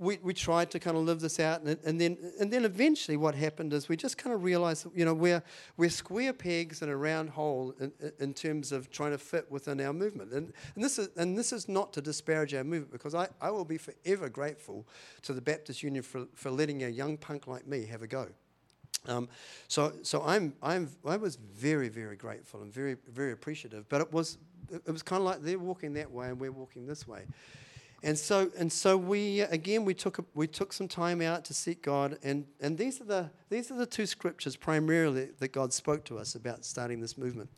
[0.00, 3.18] we, we tried to kind of live this out, and, and then and then eventually,
[3.18, 5.42] what happened is we just kind of realized, you know, we're
[5.76, 9.78] we're square pegs in a round hole in, in terms of trying to fit within
[9.80, 13.14] our movement, and and this is and this is not to disparage our movement because
[13.14, 14.88] I, I will be forever grateful
[15.22, 18.28] to the Baptist Union for, for letting a young punk like me have a go.
[19.06, 19.28] Um,
[19.68, 23.88] so, so I'm, I'm, I was very, very grateful and very, very appreciative.
[23.88, 24.38] But it was,
[24.70, 27.24] it was kind of like they're walking that way and we're walking this way.
[28.02, 31.54] And so, and so we again we took a, we took some time out to
[31.54, 35.72] seek God, and, and these are the these are the two scriptures primarily that God
[35.72, 37.50] spoke to us about starting this movement.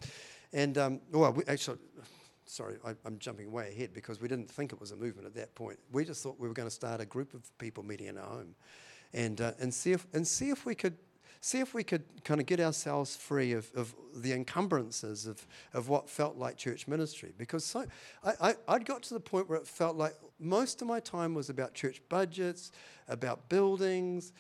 [0.53, 1.79] And um, well, we, actually,
[2.45, 5.35] sorry, I, am jumping way ahead because we didn't think it was a movement at
[5.37, 5.79] that point.
[5.93, 8.27] We just thought we were going to start a group of people meeting in our
[8.27, 8.57] home,
[9.15, 10.97] and uh, and see if and see if we could
[11.43, 15.89] see if we could kind of get ourselves free of, of the encumbrances of, of
[15.89, 17.33] what felt like church ministry.
[17.37, 17.85] Because so,
[18.25, 21.35] I, I, I'd got to the point where it felt like most of my time
[21.35, 22.71] was about church budgets,
[23.09, 24.33] about buildings,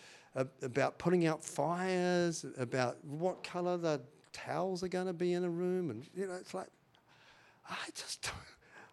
[0.63, 4.01] about putting out fires, about what color the
[4.33, 5.91] towels are going to be in a room.
[5.91, 6.69] And, you know, it's like,
[7.69, 8.35] I just don't,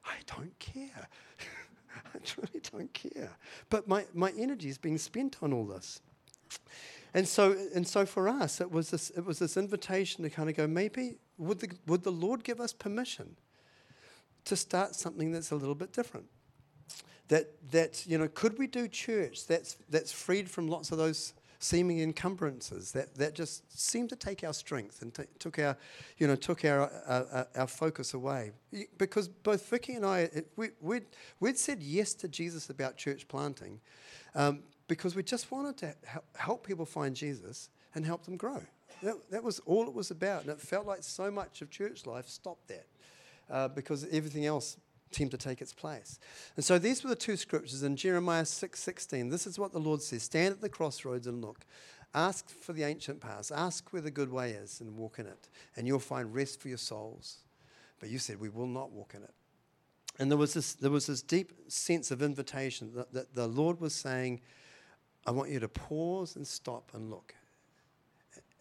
[0.04, 1.08] I don't care.
[1.96, 3.30] I really don't care.
[3.70, 6.02] But my, my energy is being spent on all this.
[7.14, 10.50] And so, and so for us, it was this, it was this invitation to kind
[10.50, 13.36] of go, maybe would the, would the Lord give us permission
[14.46, 16.28] to start something that's a little bit different?
[17.30, 21.34] That, that you know, could we do church that's, that's freed from lots of those
[21.60, 25.76] seeming encumbrances that, that just seemed to take our strength and t- took our,
[26.18, 28.52] you know, took our, uh, our focus away.
[28.98, 31.06] Because both Vicky and I, it, we, we'd,
[31.40, 33.82] we'd said yes to Jesus about church planting,
[34.36, 35.96] um, because we just wanted to
[36.36, 38.62] help people find Jesus and help them grow.
[39.02, 40.42] That, that, was all it was about.
[40.42, 42.88] And it felt like so much of church life stopped that
[43.50, 44.76] uh, because everything else
[45.12, 46.20] seemed to take its place.
[46.58, 49.30] And so these were the two scriptures in Jeremiah 6 16.
[49.30, 51.66] This is what the Lord says Stand at the crossroads and look.
[52.14, 53.52] Ask for the ancient paths.
[53.52, 55.48] Ask where the good way is and walk in it.
[55.78, 57.38] And you'll find rest for your souls.
[58.00, 59.34] But you said, We will not walk in it.
[60.18, 63.80] And there was this, there was this deep sense of invitation that, that the Lord
[63.80, 64.42] was saying,
[65.30, 67.36] I want you to pause and stop and look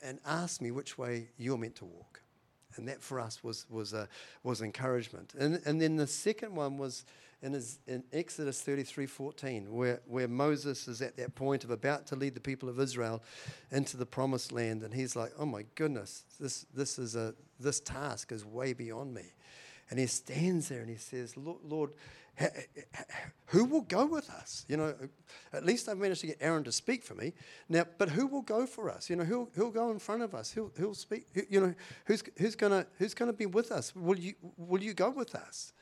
[0.03, 2.21] and ask me which way you're meant to walk.
[2.77, 4.07] and that for us was was a,
[4.43, 5.33] was encouragement.
[5.39, 7.07] And and then the second one was
[7.41, 12.07] in, his, in Exodus 33 14, where, where Moses is at that point of about
[12.09, 13.23] to lead the people of Israel
[13.71, 14.83] into the promised land.
[14.83, 19.15] And he's like, oh my goodness, this, this, is a, this task is way beyond
[19.15, 19.33] me.
[19.91, 21.93] And he stands there and he says, Lord,
[23.47, 24.65] who will go with us?
[24.69, 24.95] You know,
[25.53, 27.33] at least I've managed to get Aaron to speak for me.
[27.69, 29.09] Now, but who will go for us?
[29.09, 30.53] You know, who'll, who'll go in front of us?
[30.53, 31.27] Who'll, who'll speak?
[31.35, 31.75] Who, you know,
[32.05, 33.95] who's, who's going who's gonna be with us?
[33.97, 35.73] Will you, will you go with us?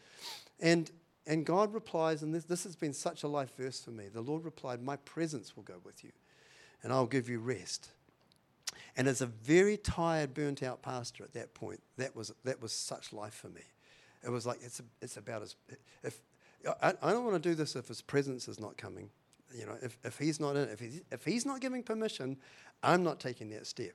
[0.61, 0.90] And
[1.27, 4.05] and God replies, and this, this has been such a life verse for me.
[4.09, 6.12] The Lord replied, My presence will go with you,
[6.83, 7.90] and I'll give you rest.
[8.97, 12.73] And as a very tired, burnt out pastor at that point, that was, that was
[12.73, 13.62] such life for me.
[14.27, 15.55] It was like, it's, it's about as,
[16.03, 16.21] if,
[16.83, 19.09] I, I don't want to do this if his presence is not coming.
[19.55, 22.37] You know, if, if he's not in, if he's, if he's not giving permission,
[22.83, 23.95] I'm not taking that step.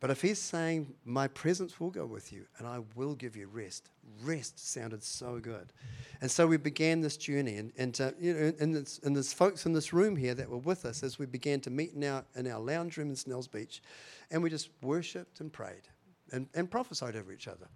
[0.00, 3.46] But if he's saying, My presence will go with you and I will give you
[3.46, 3.90] rest,
[4.24, 5.72] rest sounded so good.
[6.20, 7.56] And so we began this journey.
[7.56, 10.48] And, and, uh, you know, and, there's, and there's folks in this room here that
[10.48, 13.16] were with us as we began to meet in our, in our lounge room in
[13.16, 13.82] Snells Beach.
[14.30, 15.88] And we just worshipped and prayed
[16.32, 17.68] and, and prophesied over each other.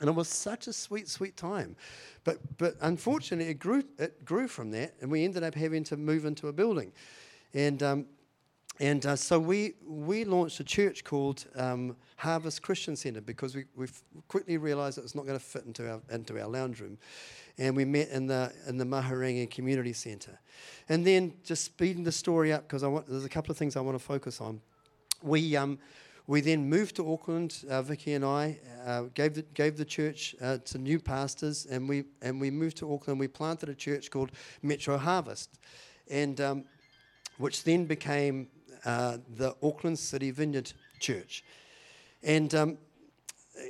[0.00, 1.76] And it was such a sweet, sweet time.
[2.24, 5.96] But, but unfortunately, it grew, it grew from that, and we ended up having to
[5.96, 6.92] move into a building.
[7.54, 8.06] And um,
[8.78, 13.64] and uh, so we, we launched a church called um, Harvest Christian Centre because we
[13.74, 13.86] we
[14.28, 16.98] quickly realised it was not going to fit into our, into our lounge room.
[17.56, 20.38] And we met in the, in the Mahurangi Community Centre.
[20.90, 23.76] And then just speeding the story up because I want there's a couple of things
[23.76, 24.60] I want to focus on.
[25.22, 25.78] We, um,
[26.26, 30.34] we then moved to Auckland, uh, Vicky and I, uh, gave, the, gave the church
[30.40, 33.20] uh, to new pastors, and we, and we moved to Auckland.
[33.20, 35.58] We planted a church called Metro Harvest,
[36.10, 36.64] and um,
[37.38, 38.48] which then became
[38.84, 41.44] uh, the Auckland City Vineyard Church.
[42.22, 42.78] And um,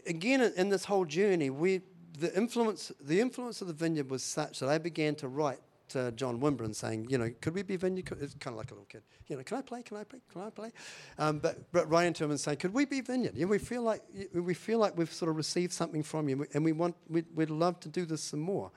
[0.07, 1.83] again, in this whole journey, we,
[2.19, 6.12] the, influence, the influence of the vineyard was such that I began to write to
[6.12, 8.09] John Wimber saying, you know, could we be vineyard?
[8.20, 9.03] It's kind of like a little kid.
[9.29, 9.83] You know, can I play?
[9.83, 10.20] Can I play?
[10.33, 10.72] Can I play?
[11.18, 13.37] Um, but, but writing to him and saying, could we be vineyard?
[13.37, 16.64] Yeah, we feel like we feel like we've sort of received something from you, and
[16.64, 18.70] we want we'd, we'd love to do this some more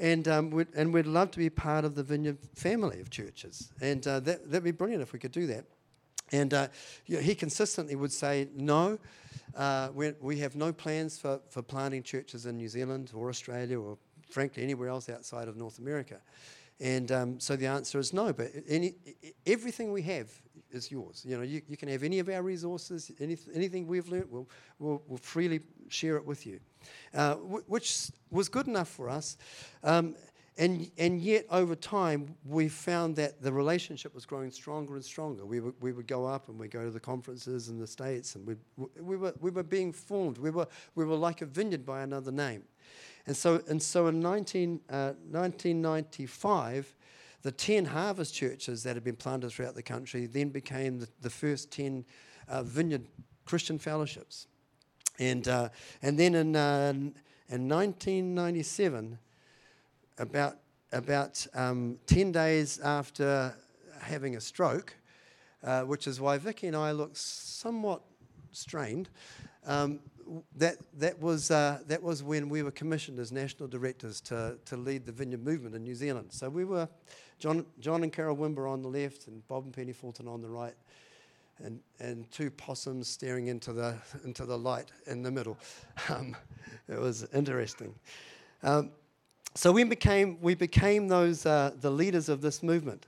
[0.00, 3.70] and um, we'd, and we'd love to be part of the Vineyard family of churches,
[3.80, 5.66] and uh, that that'd be brilliant if we could do that.
[6.32, 6.68] And uh,
[7.06, 8.98] you know, he consistently would say, no,
[9.56, 9.88] uh,
[10.20, 13.98] we have no plans for, for planting churches in New Zealand or Australia or,
[14.30, 16.20] frankly, anywhere else outside of North America.
[16.80, 18.94] And um, so the answer is no, but any,
[19.46, 20.30] everything we have
[20.70, 21.24] is yours.
[21.28, 24.48] You know, you, you can have any of our resources, any, anything we've learnt, we'll,
[24.78, 26.58] we'll, we'll freely share it with you,
[27.14, 29.36] uh, w- which was good enough for us.
[29.84, 30.14] Um,
[30.56, 35.46] and, and yet, over time, we found that the relationship was growing stronger and stronger.
[35.46, 38.34] We, would, we would go up and we'd go to the conferences in the States,
[38.34, 38.56] and we
[39.00, 40.38] we, were, we were being formed.
[40.38, 42.64] We were, we were like a vineyard by another name.
[43.26, 46.94] And so, and so in 19, uh, 1995,
[47.42, 51.30] the 10 harvest churches that had been planted throughout the country then became the, the
[51.30, 52.04] first 10
[52.48, 53.06] uh, vineyard
[53.44, 54.46] Christian fellowships.
[55.18, 55.68] And, uh,
[56.02, 56.92] and then in, uh,
[57.48, 59.18] in 1997,
[60.18, 60.56] about,
[60.92, 63.54] about um, 10 days after
[64.00, 64.94] having a stroke,
[65.62, 68.02] uh, which is why Vicky and I look somewhat
[68.52, 69.08] strained.
[69.66, 70.00] Um,
[70.56, 74.76] that, that, was, uh, that was when we were commissioned as national directors to, to
[74.76, 76.28] lead the vineyard movement in New Zealand.
[76.30, 76.88] So we were,
[77.38, 80.48] John, John and Carol Wimber on the left and Bob and Penny Fulton on the
[80.48, 80.74] right,
[81.62, 85.58] and, and two possums staring into the, into the light in the middle.
[86.08, 86.34] Um,
[86.88, 87.94] it was interesting.
[88.62, 88.90] Um,
[89.54, 93.06] so we became, we became those, uh, the leaders of this movement.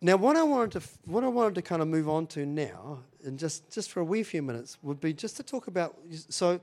[0.00, 3.00] Now, what I wanted to, what I wanted to kind of move on to now,
[3.26, 5.96] and just, just for a wee few minutes, would be just to talk about.
[6.28, 6.60] So,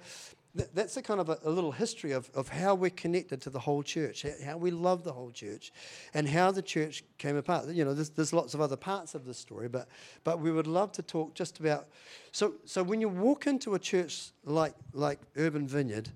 [0.55, 3.49] th- that's a kind of a, a, little history of, of how we're connected to
[3.49, 5.71] the whole church, how we love the whole church,
[6.13, 7.67] and how the church came apart.
[7.69, 9.87] You know, there's, there's lots of other parts of the story, but
[10.23, 11.87] but we would love to talk just about.
[12.31, 16.09] So, so when you walk into a church like like Urban Vineyard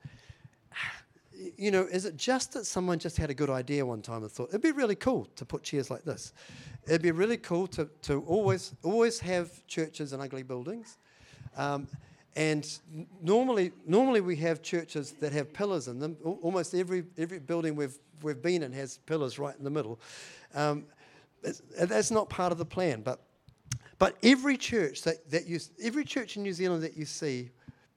[1.58, 4.32] you know, is it just that someone just had a good idea one time and
[4.32, 6.34] thought it'd be really cool to put chairs like this?
[6.88, 10.98] It'd be really cool to, to always always have churches in ugly buildings.
[11.58, 11.88] Um,
[12.36, 12.80] and
[13.22, 16.16] normally, normally we have churches that have pillars in them.
[16.24, 20.00] Almost every every building we've we've been in has pillars right in the middle.
[20.54, 20.86] Um,
[21.78, 23.22] that's not part of the plan, but
[24.00, 27.50] but every church that, that you every church in New Zealand that you see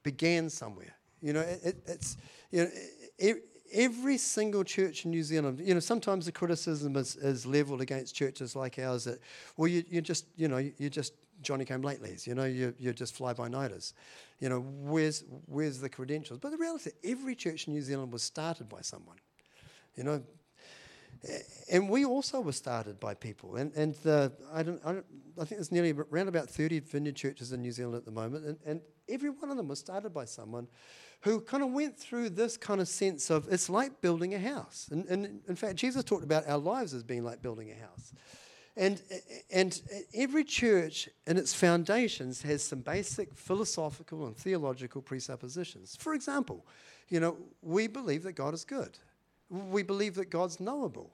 [0.03, 0.95] began somewhere.
[1.23, 2.17] You know, it, it's
[2.51, 3.35] you know
[3.73, 8.15] every single church in New Zealand, you know, sometimes the criticism is, is leveled against
[8.15, 9.21] churches like ours that,
[9.57, 12.27] well, you, you just, you know, you're just Johnny Came Latelys.
[12.27, 13.95] You know, you, you're just fly by nighters.
[14.41, 16.39] You know, where's, where's the credentials?
[16.39, 19.17] But the reality, every church in New Zealand was started by someone.
[19.97, 20.23] You know,
[21.71, 23.57] and we also were started by people.
[23.57, 25.07] And, and the, I, don't, I, don't,
[25.37, 28.47] I think there's nearly around about 30 vineyard churches in New Zealand at the moment.
[28.47, 30.67] And, and every one of them was started by someone
[31.21, 34.89] who kind of went through this kind of sense of it's like building a house.
[34.91, 38.13] And, and in fact, Jesus talked about our lives as being like building a house.
[38.77, 39.03] And,
[39.51, 39.81] and
[40.15, 45.97] every church in its foundations has some basic philosophical and theological presuppositions.
[45.97, 46.65] For example,
[47.09, 48.99] you know, we believe that God is good.
[49.51, 51.11] We believe that God's knowable.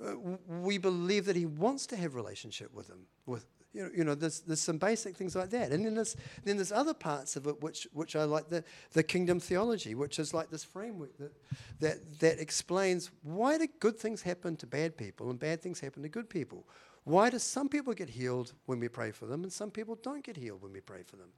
[0.00, 3.06] Uh, we believe that He wants to have relationship with Him.
[3.24, 3.46] With
[3.76, 6.56] you know, you know, there's, there's some basic things like that, and then there's then
[6.56, 10.32] there's other parts of it which which are like the the kingdom theology, which is
[10.32, 11.32] like this framework that
[11.80, 16.02] that that explains why do good things happen to bad people and bad things happen
[16.02, 16.66] to good people.
[17.04, 20.24] Why do some people get healed when we pray for them and some people don't
[20.24, 21.28] get healed when we pray for them?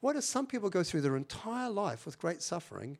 [0.00, 2.96] Why do some people go through their entire life with great suffering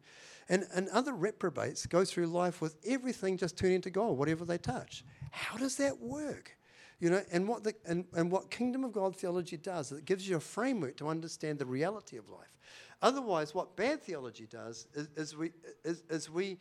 [0.50, 4.58] and, and other reprobates go through life with everything just turning to gold, whatever they
[4.58, 5.04] touch.
[5.30, 6.57] How does that work?
[7.00, 10.04] You know, and what, the, and, and what kingdom of God theology does, is it
[10.04, 12.56] gives you a framework to understand the reality of life.
[13.00, 15.52] Otherwise, what bad theology does is, is, we,
[15.84, 16.58] is, is, we,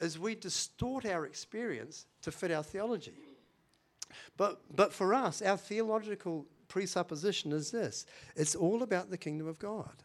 [0.00, 3.18] is we distort our experience to fit our theology.
[4.38, 9.58] But, but for us, our theological presupposition is this it's all about the kingdom of
[9.58, 10.02] God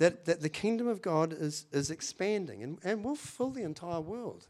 [0.00, 4.00] that, that the kingdom of God is, is expanding and, and will fill the entire
[4.00, 4.48] world.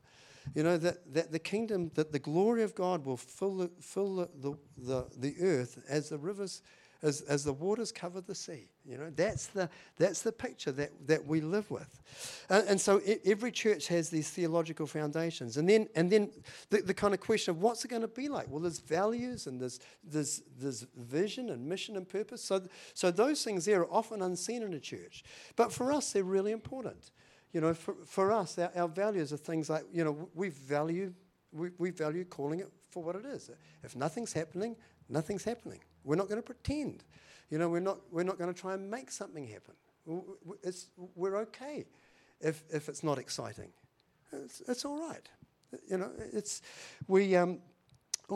[0.55, 4.17] You know, that, that the kingdom, that the glory of God will fill the, fill
[4.17, 6.63] the, the, the, the earth as the rivers
[7.03, 8.69] as, as the waters cover the sea.
[8.85, 12.01] You know, that's the, that's the picture that, that we live with.
[12.49, 15.57] And, and so every church has these theological foundations.
[15.57, 16.31] And then, and then
[16.71, 18.49] the, the kind of question of what's it going to be like?
[18.49, 22.43] Well, there's values and there's, there's, there's vision and mission and purpose.
[22.43, 22.63] So,
[22.95, 25.25] so those things there are often unseen in a church.
[25.57, 27.11] But for us, they're really important.
[27.53, 31.13] You know, for, for us, our, our values are things like, you know, we value,
[31.53, 33.51] we, we value calling it for what it is.
[33.83, 34.77] If nothing's happening,
[35.09, 35.81] nothing's happening.
[36.05, 37.05] We're not going to pretend.
[37.51, 39.75] You know, we're not, we're not going to try and make something happen.
[40.63, 41.85] It's, we're okay
[42.41, 43.71] if, if it's not exciting.
[44.33, 45.29] It's, it's all right.
[45.89, 46.63] You know, it's,
[47.09, 47.59] we, um,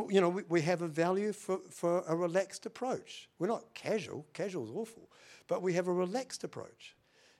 [0.09, 3.29] you know, we, we have a value for, for a relaxed approach.
[3.39, 4.27] We're not casual.
[4.33, 5.09] Casual is awful.
[5.47, 6.97] But we have a relaxed approach.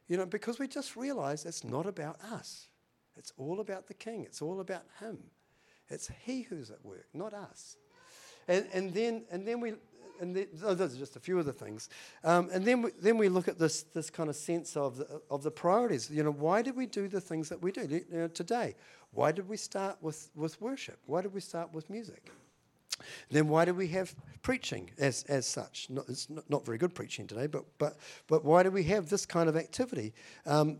[0.09, 2.69] You know, because we just realize it's not about us.
[3.17, 4.25] It's all about the king.
[4.25, 5.19] It's all about him.
[5.89, 7.77] It's he who's at work, not us.
[8.49, 9.75] And, and, then, and then we,
[10.21, 11.89] and the, oh, those are just a few of the things.
[12.23, 15.23] Um, and then we, then we look at this, this kind of sense of the,
[15.31, 16.11] of the priorities.
[16.11, 18.75] You know, why did we do the things that we do you know, today?
[19.13, 20.99] Why did we start with, with worship?
[21.07, 22.31] Why did we start with music?
[23.31, 25.89] Then why do we have preaching as, as such?
[25.91, 27.97] Not, it's not, very good preaching today, but, but,
[28.29, 30.13] but why do we have this kind of activity
[30.47, 30.79] um,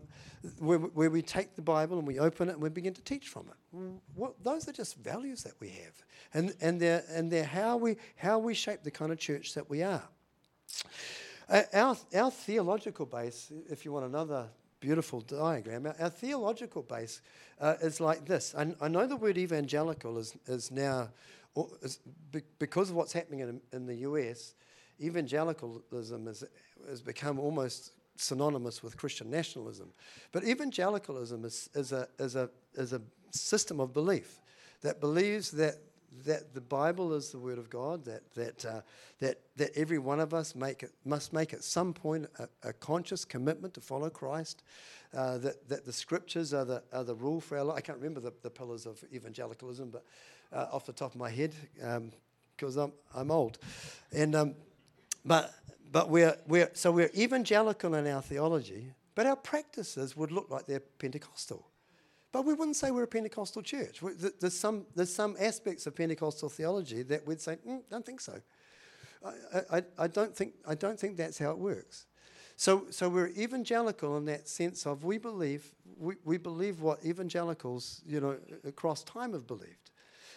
[0.59, 3.27] where, where we take the Bible and we open it and we begin to teach
[3.27, 4.33] from it?
[4.43, 6.03] Those are just values that we have,
[6.33, 9.69] and, and, they're, and they're how we, how we shape the kind of church that
[9.69, 10.03] we are.
[11.49, 14.47] Uh, our, our theological base, if you want another
[14.79, 17.21] beautiful diagram, our, our theological base
[17.59, 18.55] uh, is like this.
[18.57, 21.09] I, I know the word evangelical is, is now
[22.59, 24.55] because of what's happening in, in the US,
[25.01, 26.43] evangelicalism has,
[26.87, 29.89] has become almost synonymous with Christian nationalism.
[30.31, 33.01] But evangelicalism is, is, a, is, a, is a
[33.31, 34.41] system of belief
[34.81, 35.75] that believes that,
[36.25, 38.81] that the Bible is the Word of God, that, that, uh,
[39.19, 42.73] that, that every one of us make it, must make at some point a, a
[42.73, 44.63] conscious commitment to follow Christ,
[45.13, 47.77] uh, that, that the Scriptures are the, are the rule for our life.
[47.77, 50.05] I can't remember the, the pillars of evangelicalism, but
[50.55, 51.53] uh, off the top of my head
[52.55, 53.59] because um, I'm, I'm old.
[54.11, 54.55] And, um,
[55.23, 55.53] but
[55.95, 60.65] but we're, we're, so we're evangelical in our theology, but our practices would look like
[60.65, 61.65] they're Pentecostal.
[62.33, 64.01] But we wouldn't say we're a Pentecostal church.
[64.41, 68.41] There's some, there's some aspects of Pentecostal theology that we'd say, mm, don't think so.
[69.23, 72.07] I, I, I, don't think, I don't think that's how it works.
[72.57, 78.01] So, so we're evangelical in that sense of we believe, we, we believe what evangelicals,
[78.05, 78.37] you know,
[78.67, 79.91] across time have believed.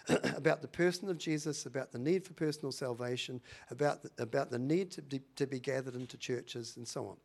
[0.37, 3.41] about the person of Jesus, about the need for personal salvation,
[3.71, 7.17] about the, about the need to be, to be gathered into churches, and so on.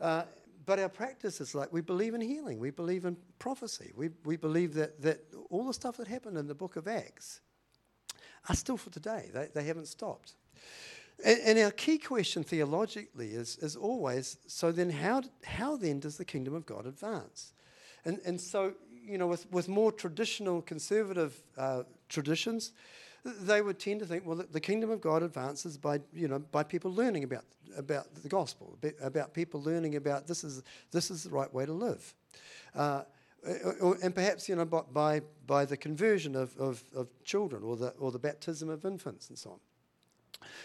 [0.00, 0.24] Uh,
[0.66, 4.36] but our practice is like we believe in healing, we believe in prophecy, we, we
[4.36, 7.40] believe that, that all the stuff that happened in the book of Acts
[8.48, 10.34] are still for today, they, they haven't stopped.
[11.24, 16.16] And, and, our key question theologically is, is always so then, how, how then does
[16.16, 17.52] the kingdom of God advance?
[18.04, 18.74] And, and so,
[19.06, 22.72] you know, with, with more traditional conservative uh, traditions,
[23.24, 26.38] they would tend to think, well, the, the kingdom of God advances by, you know,
[26.38, 27.44] by people learning about,
[27.76, 31.72] about the gospel, about people learning about this is, this is the right way to
[31.72, 32.14] live.
[32.74, 33.02] Uh,
[34.02, 38.10] and perhaps you know by by the conversion of, of, of, children or the or
[38.10, 39.58] the baptism of infants and so on.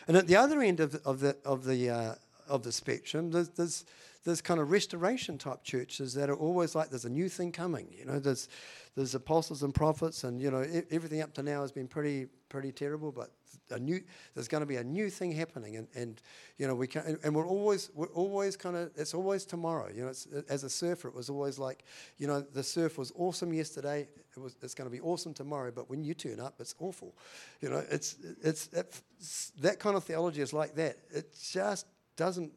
[0.08, 2.16] And at the other end of the of the of the, uh,
[2.50, 3.86] of the spectrum, there's, there's
[4.26, 7.88] there's kind of restoration type churches that are always like there's a new thing coming.
[7.98, 8.50] You know, there's
[8.96, 12.72] there's apostles and prophets, and you know everything up to now has been pretty pretty
[12.72, 13.32] terrible, but
[13.72, 14.02] a new
[14.34, 16.22] there's going to be a new thing happening, and, and
[16.58, 19.90] you know we can and, and we're always we're always kind of it's always tomorrow.
[19.94, 21.84] You know, as a surfer, it was always like
[22.18, 24.08] you know the surf was awesome yesterday.
[24.36, 27.16] It was it's going to be awesome tomorrow, but when you turn up, it's awful.
[27.62, 30.98] You know, it's it's, it's that kind of theology is like that.
[31.10, 31.86] It just
[32.20, 32.52] doesn't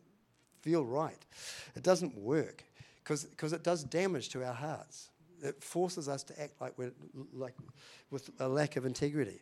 [0.60, 1.24] feel right.
[1.76, 2.64] It doesn't work
[3.02, 5.10] because it does damage to our hearts.
[5.40, 6.92] It forces us to act like we're
[7.32, 7.54] like
[8.10, 9.40] with a lack of integrity,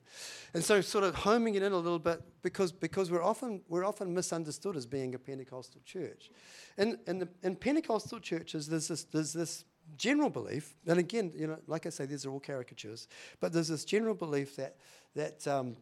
[0.55, 3.85] and so sort of homing it in a little bit because because we're often we're
[3.85, 6.31] often misunderstood as being a Pentecostal church,
[6.79, 9.67] and in the, in Pentecostal churches there's this there's this
[9.99, 13.07] general belief, and again you know like I say these are all caricatures,
[13.39, 14.77] but there's this general belief that
[15.15, 15.77] that um,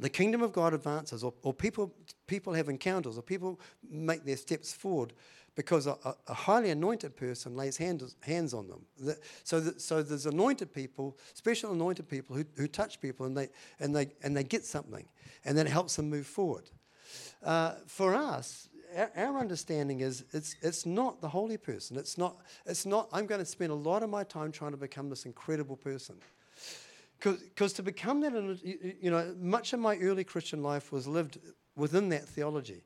[0.00, 1.94] the kingdom of God advances, or, or people,
[2.26, 5.12] people have encounters, or people make their steps forward
[5.54, 5.96] because a,
[6.26, 8.80] a highly anointed person lays hands, hands on them.
[8.98, 13.36] The, so, the, so there's anointed people, special anointed people who, who touch people and
[13.36, 13.48] they,
[13.78, 15.06] and, they, and they get something,
[15.44, 16.70] and then it helps them move forward.
[17.44, 21.96] Uh, for us, our, our, understanding is it's, it's not the holy person.
[21.96, 24.76] It's not, it's not, I'm going to spend a lot of my time trying to
[24.76, 26.16] become this incredible person.
[27.20, 28.32] Because to become that,
[29.00, 31.38] you know, much of my early Christian life was lived
[31.76, 32.84] within that theology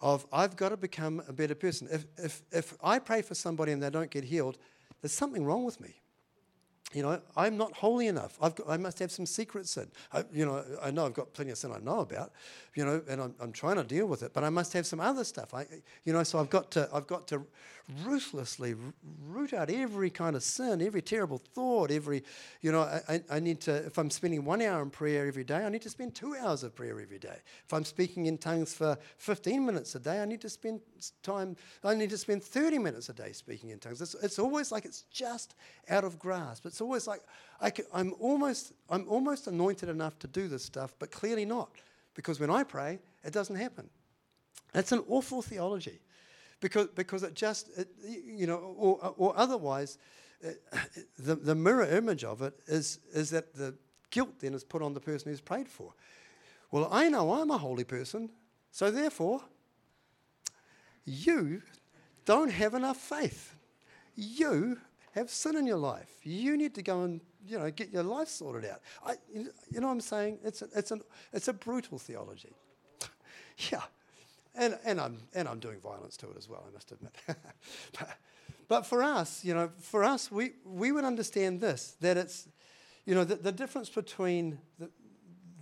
[0.00, 1.88] of I've got to become a better person.
[1.90, 4.58] If, if, if I pray for somebody and they don't get healed,
[5.00, 6.01] there's something wrong with me.
[6.94, 8.36] You know, I'm not holy enough.
[8.40, 9.88] I've got, I must have some secret sin.
[10.12, 12.32] I, you know, I know I've got plenty of sin I know about,
[12.74, 15.00] you know, and I'm, I'm trying to deal with it, but I must have some
[15.00, 15.54] other stuff.
[15.54, 15.66] I,
[16.04, 17.46] you know, so I've got to, I've got to
[18.04, 18.74] ruthlessly
[19.26, 22.22] root out every kind of sin, every terrible thought, every,
[22.60, 25.64] you know, I, I need to, if I'm spending one hour in prayer every day,
[25.64, 27.36] I need to spend two hours of prayer every day.
[27.66, 30.80] If I'm speaking in tongues for 15 minutes a day, I need to spend
[31.22, 34.00] time, I need to spend 30 minutes a day speaking in tongues.
[34.00, 35.54] It's, it's always like it's just
[35.88, 36.66] out of grasp.
[36.66, 37.22] It's always like
[37.60, 41.70] I am almost, I'm almost anointed enough to do this stuff, but clearly not,
[42.14, 43.88] because when I pray, it doesn't happen.
[44.72, 46.00] That's an awful theology
[46.60, 49.98] because, because it just, it, you know, or, or otherwise,
[50.40, 50.78] it, uh,
[51.18, 53.74] the, the mirror image of it is, is that the
[54.10, 55.92] guilt then is put on the person who's prayed for.
[56.70, 58.30] Well, I know I'm a holy person,
[58.70, 59.42] so therefore,
[61.04, 61.62] you
[62.24, 63.54] don't have enough faith.
[64.14, 64.78] You
[65.12, 66.10] have sin in your life.
[66.22, 68.80] You need to go and you know get your life sorted out.
[69.04, 70.38] I, you know what I'm saying?
[70.44, 71.02] It's a, it's, an,
[71.32, 72.52] it's a brutal theology.
[73.70, 73.82] yeah,
[74.54, 77.14] and, and, I'm, and I'm doing violence to it as well, I must admit.
[77.26, 78.18] but,
[78.68, 82.48] but for us, you know, for us, we, we would understand this that it's,
[83.06, 84.90] you know, the, the difference between the,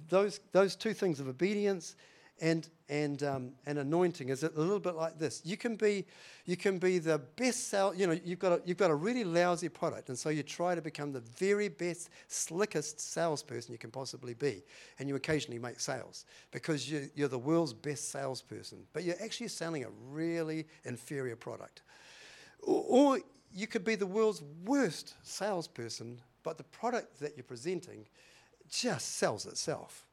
[0.09, 1.95] those, those two things of obedience
[2.41, 5.41] and, and, um, and anointing is a little bit like this.
[5.45, 6.05] You can be,
[6.45, 9.23] you can be the best sell, you know, you've got, a, you've got a really
[9.23, 13.93] lousy product, and so you try to become the very best, slickest salesperson you can
[13.93, 14.65] possibly be,
[14.99, 19.49] and you occasionally make sales because you, you're the world's best salesperson, but you're actually
[19.49, 21.83] selling a really inferior product.
[22.61, 23.19] Or, or
[23.55, 28.07] you could be the world's worst salesperson, but the product that you're presenting
[28.69, 30.05] just sells itself.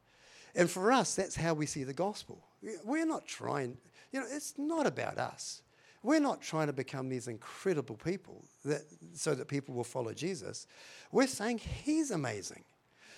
[0.54, 2.44] And for us, that's how we see the gospel.
[2.84, 3.78] We're not trying,
[4.12, 5.62] you know, it's not about us.
[6.04, 8.84] We're not trying to become these incredible people that,
[9.14, 10.68] so that people will follow Jesus.
[11.12, 12.64] We're saying he's amazing.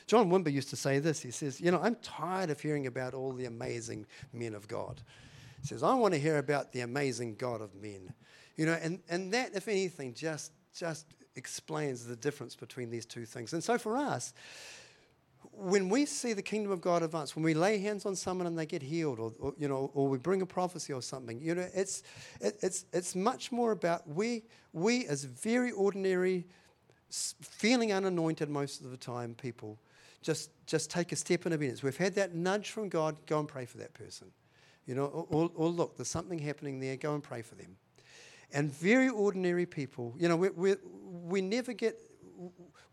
[0.08, 1.22] John Wimber used to say this.
[1.22, 5.02] He says, You know, I'm tired of hearing about all the amazing men of God.
[5.62, 8.14] He says, I want to hear about the amazing God of men.
[8.56, 13.26] You know, and, and that, if anything, just, just explains the difference between these two
[13.26, 13.54] things.
[13.54, 14.34] And so for us,
[15.52, 18.58] when we see the kingdom of God advance, when we lay hands on someone and
[18.58, 21.56] they get healed, or, or you know, or we bring a prophecy or something, you
[21.56, 22.04] know, it's
[22.40, 24.44] it, it's it's much more about we
[24.74, 26.46] we as very ordinary,
[27.10, 29.78] feeling unanointed most of the time people,
[30.22, 31.84] just just take a step in obedience.
[31.84, 33.18] We've had that nudge from God.
[33.26, 34.28] Go and pray for that person,
[34.86, 36.96] you know, or, or, or look, there's something happening there.
[36.96, 37.76] Go and pray for them.
[38.54, 42.00] And very ordinary people, you know, we we we never get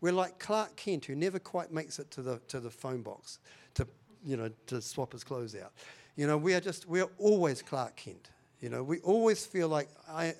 [0.01, 3.39] we're like Clark Kent, who never quite makes it to the to the phone box
[3.75, 3.87] to
[4.23, 5.73] you know to swap his clothes out.
[6.15, 8.29] You know, we are just we're always Clark Kent.
[8.59, 10.35] You know, we always feel like I.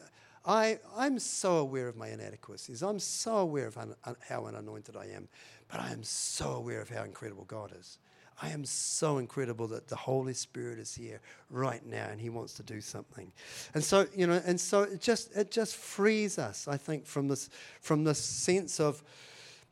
[0.49, 2.82] I, I'm so aware of my inadequacies.
[2.82, 5.28] I'm so aware of un, un, how unanointed I am,
[5.68, 7.97] but I am so aware of how incredible God is.
[8.42, 12.54] I am so incredible that the Holy Spirit is here right now and He wants
[12.54, 13.32] to do something.
[13.74, 17.28] And so, you know, and so it just it just frees us, I think, from
[17.28, 17.50] this
[17.82, 19.04] from this sense of,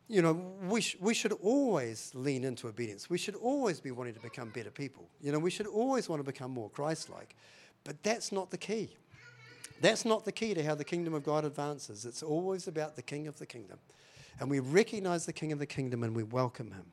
[0.08, 0.34] you know,
[0.68, 3.10] we, sh- we should always lean into obedience.
[3.10, 5.10] We should always be wanting to become better people.
[5.22, 7.36] You know, we should always want to become more Christ like.
[7.84, 8.90] But that's not the key.
[9.82, 12.06] That's not the key to how the kingdom of God advances.
[12.06, 13.78] It's always about the king of the kingdom.
[14.40, 16.86] And we recognize the king of the kingdom and we welcome him.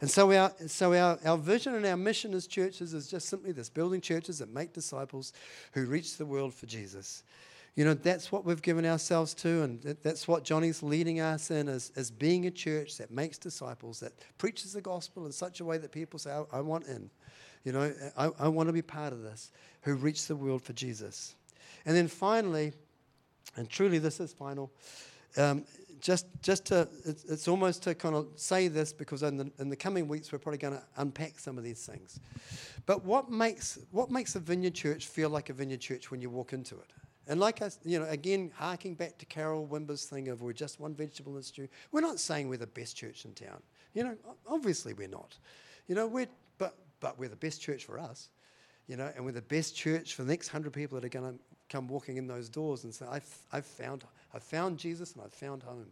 [0.00, 3.52] And so, our, so our, our vision and our mission as churches is just simply
[3.52, 5.32] this building churches that make disciples
[5.72, 7.22] who reach the world for Jesus.
[7.74, 11.68] You know, that's what we've given ourselves to, and that's what Johnny's leading us in
[11.68, 15.64] as, as being a church that makes disciples, that preaches the gospel in such a
[15.64, 17.08] way that people say, I, I want in.
[17.64, 19.52] You know, I, I want to be part of this,
[19.82, 21.36] who reach the world for Jesus.
[21.86, 22.72] And then finally,
[23.56, 24.72] and truly this is final,
[25.36, 25.64] um,
[26.00, 29.68] just, just to, it's, it's, almost to kind of say this because in the, in
[29.68, 32.20] the coming weeks we're probably going to unpack some of these things.
[32.86, 36.30] But what makes, what makes a vineyard church feel like a vineyard church when you
[36.30, 36.92] walk into it?
[37.26, 40.80] And like us, you know, again, harking back to Carol Wimber's thing of we're just
[40.80, 41.68] one vegetable in stew.
[41.92, 43.62] We're not saying we're the best church in town.
[43.92, 45.36] You know, obviously we're not.
[45.88, 48.30] You know, we're, but, but we're the best church for us.
[48.86, 51.34] You know, and we're the best church for the next hundred people that are going
[51.34, 51.38] to
[51.68, 54.04] come walking in those doors and say, I've, I've, found,
[54.38, 55.88] I've found Jesus and I've found home.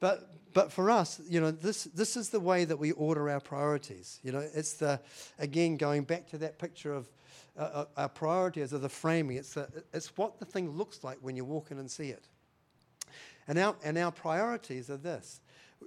[0.00, 3.38] But, but for us, you know, this, this is the way that we order our
[3.38, 4.18] priorities.
[4.24, 4.98] You know, it's the,
[5.38, 7.08] again, going back to that picture of
[7.56, 9.36] uh, uh our priorities are the framing.
[9.36, 12.24] It's, the, it's what the thing looks like when you walk in and see it.
[13.46, 15.38] And our, and our priorities are this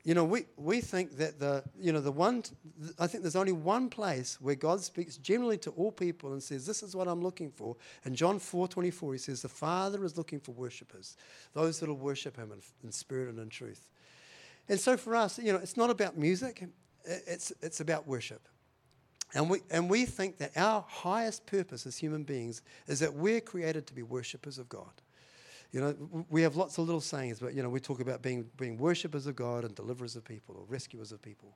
[0.04, 2.44] you know, we, we think that the, you know, the one,
[2.98, 6.66] I think there's only one place where God speaks generally to all people and says,
[6.66, 7.76] this is what I'm looking for.
[8.04, 11.18] And John 4, 24, he says, the Father is looking for worshippers,
[11.54, 13.90] those that will worship him in, in spirit and in truth.
[14.68, 16.64] And so for us, you know, it's not about music,
[17.06, 18.48] it's, it's about worship.
[19.34, 23.40] And we, and we think that our highest purpose as human beings is that we're
[23.40, 24.92] created to be worshippers of God.
[25.72, 28.46] You know, we have lots of little sayings, but, you know, we talk about being,
[28.58, 31.54] being worshippers of God and deliverers of people or rescuers of people.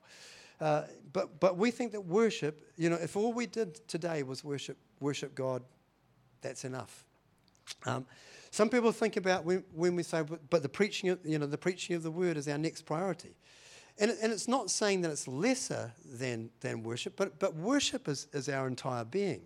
[0.61, 4.43] Uh, but, but we think that worship, you know, if all we did today was
[4.43, 5.63] worship, worship God,
[6.41, 7.03] that's enough.
[7.85, 8.05] Um,
[8.51, 11.45] some people think about when, when we say, but, but the preaching, of, you know,
[11.45, 13.35] the preaching of the word is our next priority.
[13.99, 18.27] And, and it's not saying that it's lesser than, than worship, but, but worship is,
[18.31, 19.41] is our entire being.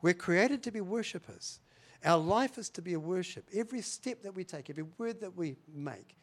[0.00, 1.58] We're created to be worshippers.
[2.04, 3.48] Our life is to be a worship.
[3.54, 6.16] Every step that we take, every word that we make.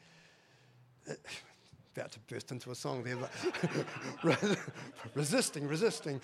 [1.09, 1.13] Uh,
[1.95, 4.57] about to burst into a song there, but
[5.15, 6.21] resisting, resisting.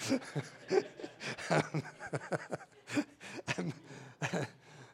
[1.49, 1.83] um,
[3.57, 3.73] um,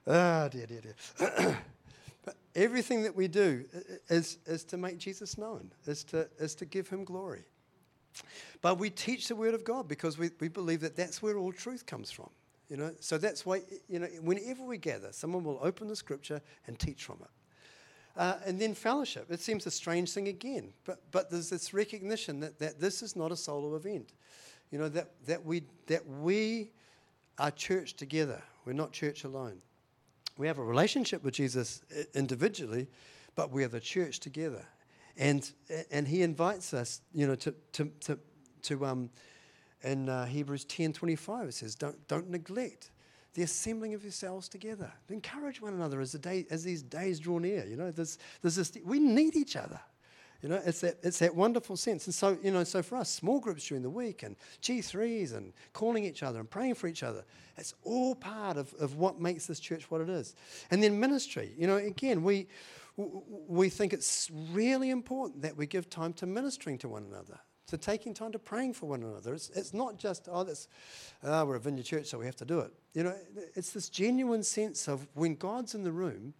[0.07, 1.57] ah, dear, dear, dear.
[2.25, 3.65] but everything that we do
[4.09, 7.43] is, is to make Jesus known, is to, is to give him glory.
[8.61, 11.51] But we teach the word of God because we, we believe that that's where all
[11.51, 12.29] truth comes from.
[12.71, 16.41] You know, so that's why, you know, whenever we gather, someone will open the scripture
[16.67, 17.29] and teach from it.
[18.15, 19.29] Uh, and then fellowship.
[19.29, 23.13] It seems a strange thing again, but, but there's this recognition that, that this is
[23.13, 24.13] not a solo event.
[24.71, 26.71] You know, that, that, we, that we
[27.37, 28.41] are church together.
[28.63, 29.61] We're not church alone.
[30.37, 31.81] We have a relationship with Jesus
[32.13, 32.87] individually,
[33.35, 34.65] but we are the church together.
[35.17, 35.51] And,
[35.91, 38.19] and he invites us, you know, to, to, to,
[38.61, 39.09] to um,
[39.83, 42.91] in uh, Hebrews 10 25, it says, don't, don't neglect
[43.33, 44.91] the assembling of yourselves together.
[45.09, 47.65] Encourage one another as, the day, as these days draw near.
[47.65, 49.79] You know, there's, there's this, we need each other.
[50.41, 52.07] You know, it's that, it's that wonderful sense.
[52.07, 55.53] And so, you know, so for us, small groups during the week and G3s and
[55.71, 57.23] calling each other and praying for each other,
[57.57, 60.35] it's all part of, of what makes this church what it is.
[60.71, 61.51] And then ministry.
[61.57, 62.47] You know, again, we,
[62.97, 67.77] we think it's really important that we give time to ministering to one another to
[67.77, 69.33] taking time to praying for one another.
[69.33, 70.67] It's, it's not just, oh, that's,
[71.23, 72.73] oh, we're a vineyard church, so we have to do it.
[72.93, 73.15] You know,
[73.55, 76.33] it's this genuine sense of when God's in the room,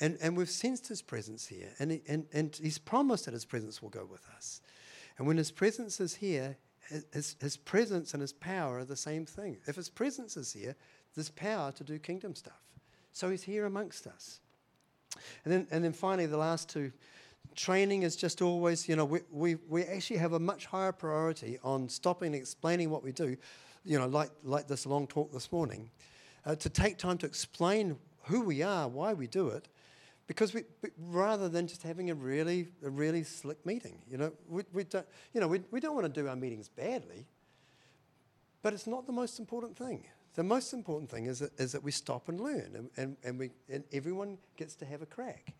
[0.00, 3.44] and, and we've sensed his presence here, and, he, and, and he's promised that his
[3.44, 4.60] presence will go with us.
[5.18, 6.56] And when his presence is here,
[7.12, 9.58] his, his presence and his power are the same thing.
[9.66, 10.74] If his presence is here,
[11.14, 12.62] there's power to do kingdom stuff.
[13.12, 14.40] So he's here amongst us.
[15.44, 16.92] And then, and then finally, the last two
[17.58, 21.58] training is just always, you know, we, we, we actually have a much higher priority
[21.64, 23.36] on stopping and explaining what we do,
[23.84, 25.90] you know, like, like this long talk this morning,
[26.46, 29.66] uh, to take time to explain who we are, why we do it,
[30.28, 30.62] because we,
[30.98, 35.06] rather than just having a really, a really slick meeting, you know, we, we don't,
[35.34, 37.26] you know, we, we don't want to do our meetings badly,
[38.62, 40.04] but it's not the most important thing.
[40.36, 43.36] The most important thing is that, is that we stop and learn, and, and, and,
[43.36, 45.54] we, and everyone gets to have a crack.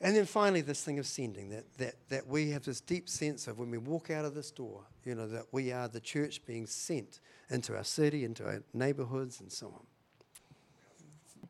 [0.00, 3.46] And then finally, this thing of sending that, that, that we have this deep sense
[3.46, 6.44] of when we walk out of this door, you know, that we are the church
[6.46, 7.20] being sent
[7.50, 9.86] into our city, into our neighborhoods, and so on.